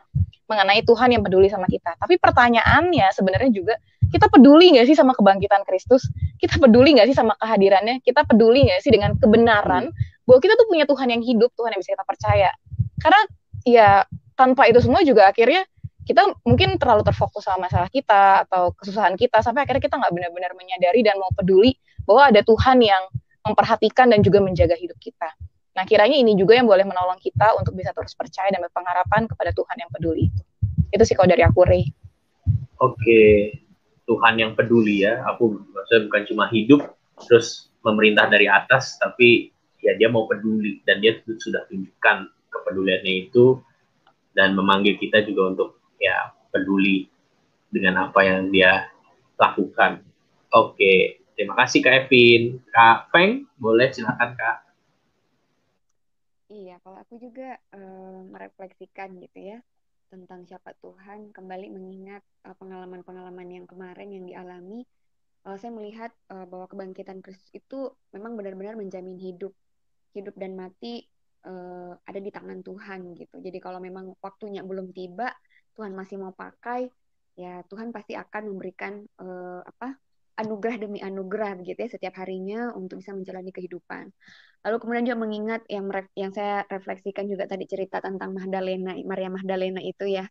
[0.50, 1.94] mengenai Tuhan yang peduli sama kita.
[1.94, 3.78] Tapi pertanyaannya sebenarnya juga,
[4.10, 6.10] kita peduli nggak sih sama kebangkitan Kristus?
[6.36, 8.02] Kita peduli nggak sih sama kehadirannya?
[8.02, 9.94] Kita peduli nggak sih dengan kebenaran
[10.26, 12.50] bahwa kita tuh punya Tuhan yang hidup, Tuhan yang bisa kita percaya?
[12.98, 13.20] Karena
[13.64, 13.90] ya
[14.34, 15.62] tanpa itu semua juga akhirnya
[16.04, 20.52] kita mungkin terlalu terfokus sama masalah kita atau kesusahan kita sampai akhirnya kita nggak benar-benar
[20.52, 23.02] menyadari dan mau peduli bahwa ada Tuhan yang
[23.44, 25.28] memperhatikan dan juga menjaga hidup kita.
[25.74, 29.52] Nah, kiranya ini juga yang boleh menolong kita untuk bisa terus percaya dan berpengharapan kepada
[29.52, 30.32] Tuhan yang peduli
[30.94, 31.02] itu.
[31.04, 31.84] Sih kalau dari aku, Ray.
[32.78, 33.22] Oke,
[34.06, 35.26] Tuhan yang peduli ya.
[35.34, 36.80] Aku maksudnya bukan cuma hidup
[37.26, 39.50] terus memerintah dari atas, tapi
[39.82, 43.60] ya dia mau peduli dan dia sudah tunjukkan kepeduliannya itu
[44.32, 45.68] dan memanggil kita juga untuk
[46.00, 47.10] ya peduli
[47.68, 48.88] dengan apa yang dia
[49.36, 50.00] lakukan.
[50.54, 52.62] Oke, Terima kasih Kak Evin.
[52.70, 54.58] Kak Feng, boleh silakan Kak.
[56.46, 59.58] Iya, kalau aku juga uh, merefleksikan gitu ya
[60.06, 62.22] tentang siapa Tuhan, kembali mengingat
[62.62, 64.86] pengalaman pengalaman-pengalaman yang kemarin yang dialami,
[65.42, 69.50] uh, saya melihat uh, bahwa kebangkitan Kristus itu memang benar-benar menjamin hidup,
[70.14, 71.02] hidup dan mati
[71.42, 73.42] uh, ada di tangan Tuhan gitu.
[73.42, 75.34] Jadi kalau memang waktunya belum tiba,
[75.74, 76.86] Tuhan masih mau pakai,
[77.34, 79.98] ya Tuhan pasti akan memberikan uh, apa
[80.34, 84.10] anugerah demi anugerah begitu ya setiap harinya untuk bisa menjalani kehidupan.
[84.64, 85.86] Lalu kemudian juga mengingat yang
[86.18, 90.26] yang saya refleksikan juga tadi cerita tentang Magdalena, Maria Magdalena itu ya.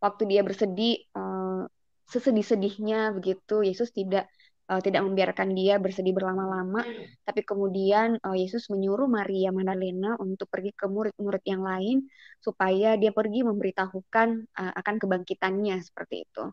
[0.00, 1.68] Waktu dia bersedih uh,
[2.08, 4.30] sesedih-sedihnya begitu Yesus tidak
[4.70, 6.86] uh, tidak membiarkan dia bersedih berlama-lama,
[7.26, 12.06] tapi kemudian uh, Yesus menyuruh Maria Magdalena untuk pergi ke murid-murid yang lain
[12.40, 16.44] supaya dia pergi memberitahukan akan kebangkitannya seperti itu.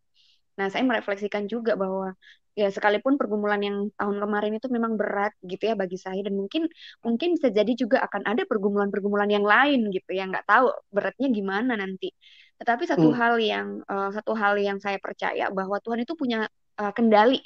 [0.57, 2.17] Nah, saya merefleksikan juga bahwa
[2.57, 6.65] ya sekalipun pergumulan yang tahun kemarin itu memang berat gitu ya bagi saya dan mungkin
[7.05, 11.77] mungkin bisa jadi juga akan ada pergumulan-pergumulan yang lain gitu ya nggak tahu beratnya gimana
[11.77, 12.09] nanti.
[12.57, 13.17] Tetapi satu hmm.
[13.21, 16.49] hal yang uh, satu hal yang saya percaya bahwa Tuhan itu punya
[16.81, 17.45] uh, kendali.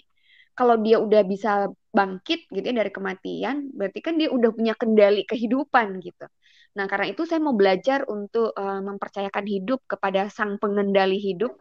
[0.55, 5.23] Kalau dia udah bisa bangkit gitu ya dari kematian, berarti kan dia udah punya kendali
[5.27, 6.27] kehidupan gitu.
[6.71, 11.51] Nah, karena itu saya mau belajar untuk uh, mempercayakan hidup kepada sang pengendali hidup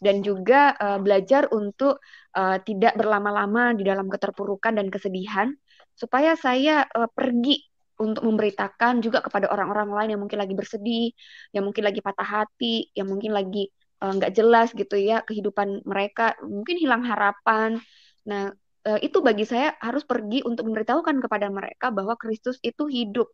[0.00, 2.00] dan juga uh, belajar untuk
[2.34, 5.52] uh, tidak berlama-lama di dalam keterpurukan dan kesedihan
[5.92, 7.60] supaya saya uh, pergi
[7.96, 11.16] untuk memberitakan juga kepada orang-orang lain yang mungkin lagi bersedih,
[11.56, 16.36] yang mungkin lagi patah hati, yang mungkin lagi nggak uh, jelas gitu ya kehidupan mereka,
[16.44, 17.80] mungkin hilang harapan.
[18.28, 18.52] Nah,
[18.84, 23.32] uh, itu bagi saya harus pergi untuk memberitahukan kepada mereka bahwa Kristus itu hidup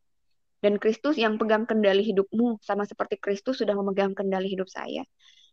[0.63, 5.03] dan Kristus yang pegang kendali hidupmu sama seperti Kristus sudah memegang kendali hidup saya.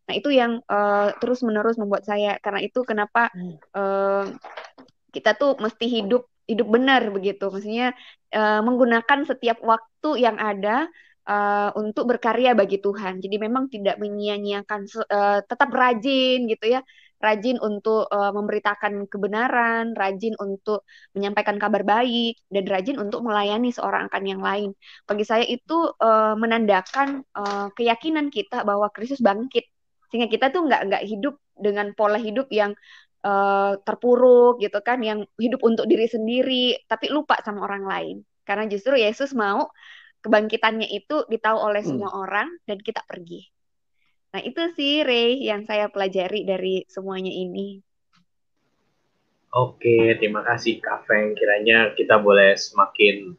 [0.05, 3.29] Nah, itu yang uh, terus-menerus membuat saya karena itu kenapa
[3.73, 4.25] uh,
[5.09, 7.49] kita tuh mesti hidup hidup benar begitu.
[7.49, 7.93] Maksudnya
[8.33, 10.89] uh, menggunakan setiap waktu yang ada
[11.29, 13.21] uh, untuk berkarya bagi Tuhan.
[13.21, 16.81] Jadi memang tidak menyia-nyiakan uh, tetap rajin gitu ya
[17.19, 24.07] rajin untuk uh, memberitakan kebenaran, rajin untuk menyampaikan kabar baik, dan rajin untuk melayani seorang
[24.07, 24.71] akan yang lain.
[25.03, 29.67] Bagi saya itu uh, menandakan uh, keyakinan kita bahwa Kristus bangkit,
[30.09, 32.71] sehingga kita tuh nggak nggak hidup dengan pola hidup yang
[33.27, 38.17] uh, terpuruk gitu kan, yang hidup untuk diri sendiri, tapi lupa sama orang lain.
[38.47, 39.67] Karena justru Yesus mau
[40.23, 41.89] kebangkitannya itu ditahu oleh hmm.
[41.91, 43.58] semua orang dan kita pergi.
[44.29, 47.81] Nah itu sih Ray yang saya pelajari dari semuanya ini.
[49.49, 51.33] Oke, terima kasih Kak Feng.
[51.33, 53.33] Kiranya kita boleh semakin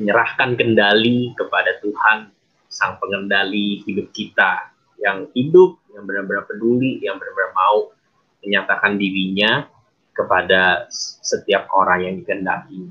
[0.00, 2.32] menyerahkan kendali kepada Tuhan,
[2.72, 4.72] Sang Pengendali hidup kita,
[5.04, 7.92] yang hidup, yang benar-benar peduli, yang benar-benar mau
[8.40, 9.68] menyatakan dirinya
[10.16, 10.88] kepada
[11.20, 12.88] setiap orang yang dikehendaki.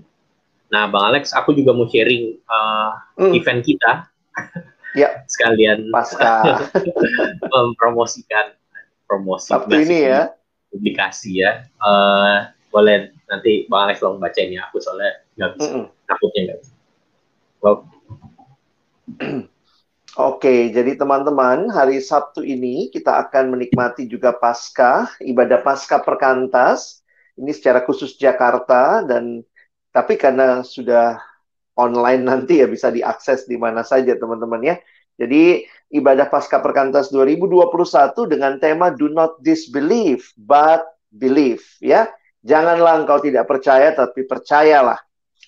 [0.69, 3.33] Nah, Bang Alex, aku juga mau sharing uh, mm.
[3.33, 3.91] event kita.
[4.93, 5.25] Ya.
[5.25, 6.65] Sekalian pasca
[7.53, 8.53] mempromosikan
[9.09, 10.33] promosi Sabtu ini ya.
[10.69, 11.65] Publikasi ya.
[11.81, 14.69] Uh, boleh nanti Bang Alex tolong bacain ya.
[14.69, 15.69] Aku soalnya nggak bisa.
[15.69, 15.85] Mm -mm.
[16.09, 16.73] Takutnya nggak bisa.
[17.61, 17.77] Well.
[20.13, 27.01] Oke, jadi teman-teman, hari Sabtu ini kita akan menikmati juga Paskah, ibadah Paskah Perkantas.
[27.33, 29.41] Ini secara khusus Jakarta dan
[29.89, 31.17] tapi karena sudah
[31.77, 34.75] online nanti ya bisa diakses di mana saja teman-teman ya.
[35.13, 37.69] Jadi ibadah Paskah Perkantas 2021
[38.33, 40.81] dengan tema Do not disbelieve but
[41.13, 42.09] believe ya.
[42.43, 44.99] Janganlah engkau tidak percaya tapi percayalah.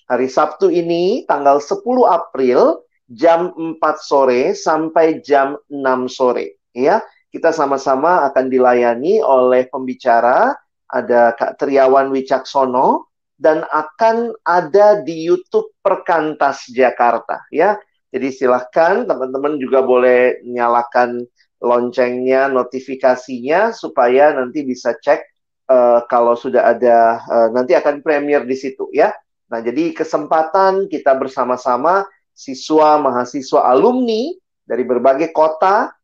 [0.06, 6.62] Hari Sabtu ini tanggal 10 April jam 4 sore sampai jam 6 sore.
[6.72, 7.02] Ya,
[7.34, 10.56] kita sama-sama akan dilayani oleh pembicara
[10.86, 13.05] ada Kak Triawan Wicaksono
[13.36, 17.76] dan akan ada di YouTube Perkantas Jakarta ya.
[18.10, 21.26] Jadi silahkan teman-teman juga boleh nyalakan
[21.60, 25.20] loncengnya, notifikasinya supaya nanti bisa cek
[25.68, 29.12] uh, kalau sudah ada uh, nanti akan premier di situ ya.
[29.46, 34.34] Nah, jadi kesempatan kita bersama-sama siswa, mahasiswa, alumni
[34.66, 35.94] dari berbagai kota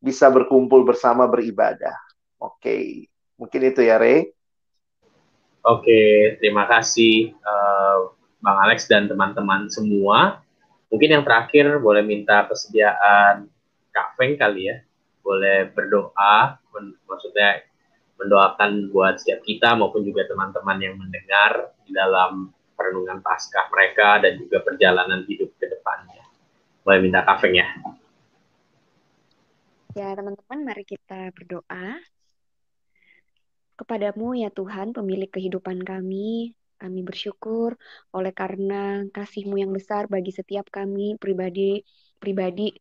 [0.00, 1.94] bisa berkumpul bersama beribadah.
[2.38, 3.06] Oke,
[3.36, 4.30] mungkin itu ya, Ray.
[5.66, 10.40] Oke, terima kasih uh, Bang Alex dan teman-teman semua.
[10.88, 13.50] Mungkin yang terakhir boleh minta kesediaan
[13.92, 14.76] Kak Feng kali ya.
[15.20, 16.56] Boleh berdoa,
[17.04, 17.68] maksudnya
[18.16, 24.38] mendoakan buat setiap kita maupun juga teman-teman yang mendengar di dalam perenungan paskah mereka dan
[24.38, 26.22] juga perjalanan hidup ke depannya.
[26.86, 27.68] Boleh minta kafeng ya.
[29.98, 31.98] Ya teman-teman mari kita berdoa.
[33.78, 36.52] Kepadamu ya Tuhan pemilik kehidupan kami,
[36.82, 37.78] kami bersyukur
[38.10, 41.86] oleh karena kasihmu yang besar bagi setiap kami pribadi
[42.18, 42.74] pribadi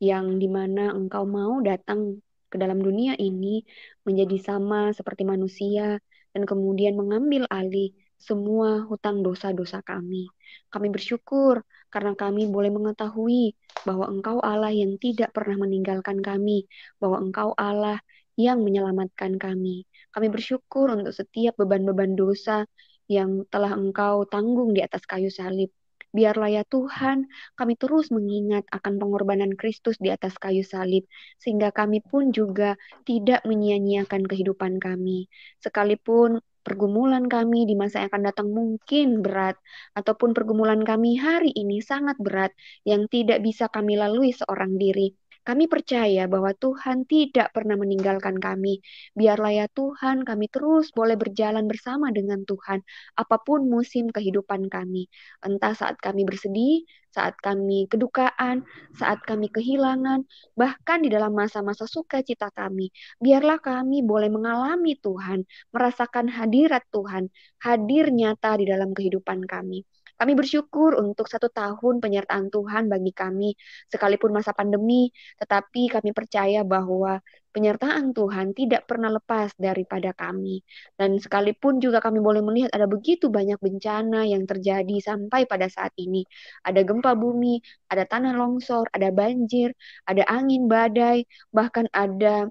[0.00, 2.20] yang di mana engkau mau datang
[2.52, 3.64] ke dalam dunia ini
[4.04, 6.00] menjadi sama seperti manusia
[6.36, 10.28] dan kemudian mengambil alih semua hutang dosa-dosa kami.
[10.72, 16.64] Kami bersyukur karena kami boleh mengetahui bahwa Engkau Allah yang tidak pernah meninggalkan kami,
[17.00, 18.00] bahwa Engkau Allah
[18.36, 19.84] yang menyelamatkan kami.
[20.16, 22.64] Kami bersyukur untuk setiap beban-beban dosa
[23.04, 25.68] yang telah Engkau tanggung di atas kayu salib.
[26.16, 27.28] Biarlah ya Tuhan,
[27.60, 31.04] kami terus mengingat akan pengorbanan Kristus di atas kayu salib,
[31.36, 35.28] sehingga kami pun juga tidak menyia-nyiakan kehidupan kami.
[35.60, 39.60] Sekalipun pergumulan kami di masa yang akan datang mungkin berat,
[39.92, 42.56] ataupun pergumulan kami hari ini sangat berat
[42.88, 45.12] yang tidak bisa kami lalui seorang diri.
[45.46, 48.82] Kami percaya bahwa Tuhan tidak pernah meninggalkan kami.
[49.14, 52.82] Biarlah ya Tuhan, kami terus boleh berjalan bersama dengan Tuhan,
[53.14, 55.06] apa pun musim kehidupan kami.
[55.46, 56.82] Entah saat kami bersedih,
[57.14, 58.66] saat kami kedukaan,
[58.98, 60.26] saat kami kehilangan,
[60.58, 62.90] bahkan di dalam masa-masa sukacita kami.
[63.22, 67.30] Biarlah kami boleh mengalami Tuhan, merasakan hadirat Tuhan,
[67.62, 69.86] hadir nyata di dalam kehidupan kami.
[70.16, 73.52] Kami bersyukur untuk satu tahun penyertaan Tuhan bagi kami,
[73.92, 77.20] sekalipun masa pandemi, tetapi kami percaya bahwa
[77.52, 80.60] penyertaan Tuhan tidak pernah lepas daripada kami.
[80.96, 85.92] Dan sekalipun juga kami boleh melihat ada begitu banyak bencana yang terjadi sampai pada saat
[85.96, 86.24] ini.
[86.64, 89.72] Ada gempa bumi, ada tanah longsor, ada banjir,
[90.04, 92.48] ada angin badai, bahkan ada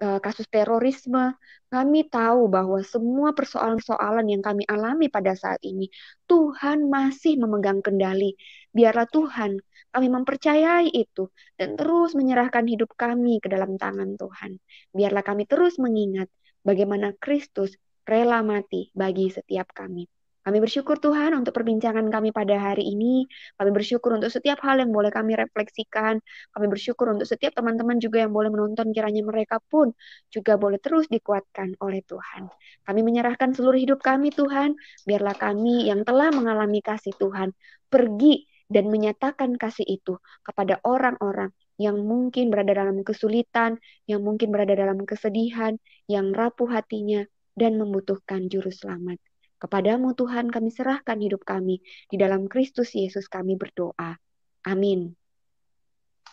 [0.00, 1.34] uh, kasus terorisme,
[1.68, 5.90] kami tahu bahwa semua persoalan-persoalan yang kami alami pada saat ini,
[6.30, 8.34] Tuhan masih memegang kendali.
[8.72, 14.60] Biarlah Tuhan kami mempercayai itu dan terus menyerahkan hidup kami ke dalam tangan Tuhan.
[14.92, 16.28] Biarlah kami terus mengingat
[16.64, 17.76] bagaimana Kristus
[18.08, 20.17] rela mati bagi setiap kami.
[20.48, 23.28] Kami bersyukur Tuhan untuk perbincangan kami pada hari ini.
[23.60, 26.24] Kami bersyukur untuk setiap hal yang boleh kami refleksikan.
[26.56, 29.92] Kami bersyukur untuk setiap teman-teman juga yang boleh menonton kiranya mereka pun
[30.32, 32.48] juga boleh terus dikuatkan oleh Tuhan.
[32.80, 34.72] Kami menyerahkan seluruh hidup kami Tuhan.
[35.04, 37.52] Biarlah kami yang telah mengalami kasih Tuhan
[37.92, 43.76] pergi dan menyatakan kasih itu kepada orang-orang yang mungkin berada dalam kesulitan,
[44.08, 45.76] yang mungkin berada dalam kesedihan,
[46.08, 49.27] yang rapuh hatinya, dan membutuhkan juru selamat.
[49.58, 51.82] Kepadamu Tuhan kami serahkan hidup kami.
[52.06, 54.14] Di dalam Kristus Yesus kami berdoa.
[54.62, 55.18] Amin.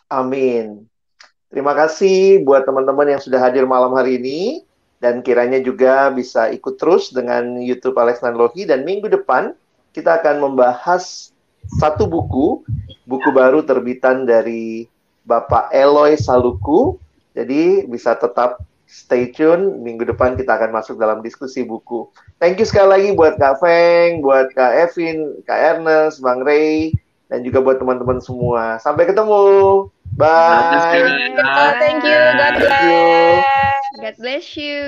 [0.09, 0.85] Amin.
[1.49, 4.61] Terima kasih buat teman-teman yang sudah hadir malam hari ini.
[5.01, 8.69] Dan kiranya juga bisa ikut terus dengan YouTube Alex Nanlohi.
[8.69, 9.57] Dan minggu depan
[9.89, 11.33] kita akan membahas
[11.81, 12.61] satu buku,
[13.09, 14.85] buku baru terbitan dari
[15.25, 17.01] Bapak Eloy Saluku.
[17.33, 18.61] Jadi bisa tetap
[18.95, 19.83] stay tune.
[19.83, 22.07] Minggu depan kita akan masuk dalam diskusi buku.
[22.39, 26.95] Thank you sekali lagi buat Kak Feng, buat Kak Evin, Kak Ernest, Bang Ray,
[27.27, 28.79] dan juga buat teman-teman semua.
[28.79, 29.91] Sampai ketemu.
[30.15, 31.35] Bye.
[31.83, 32.19] Thank you.
[32.39, 33.83] God bless.
[33.99, 34.83] God bless you.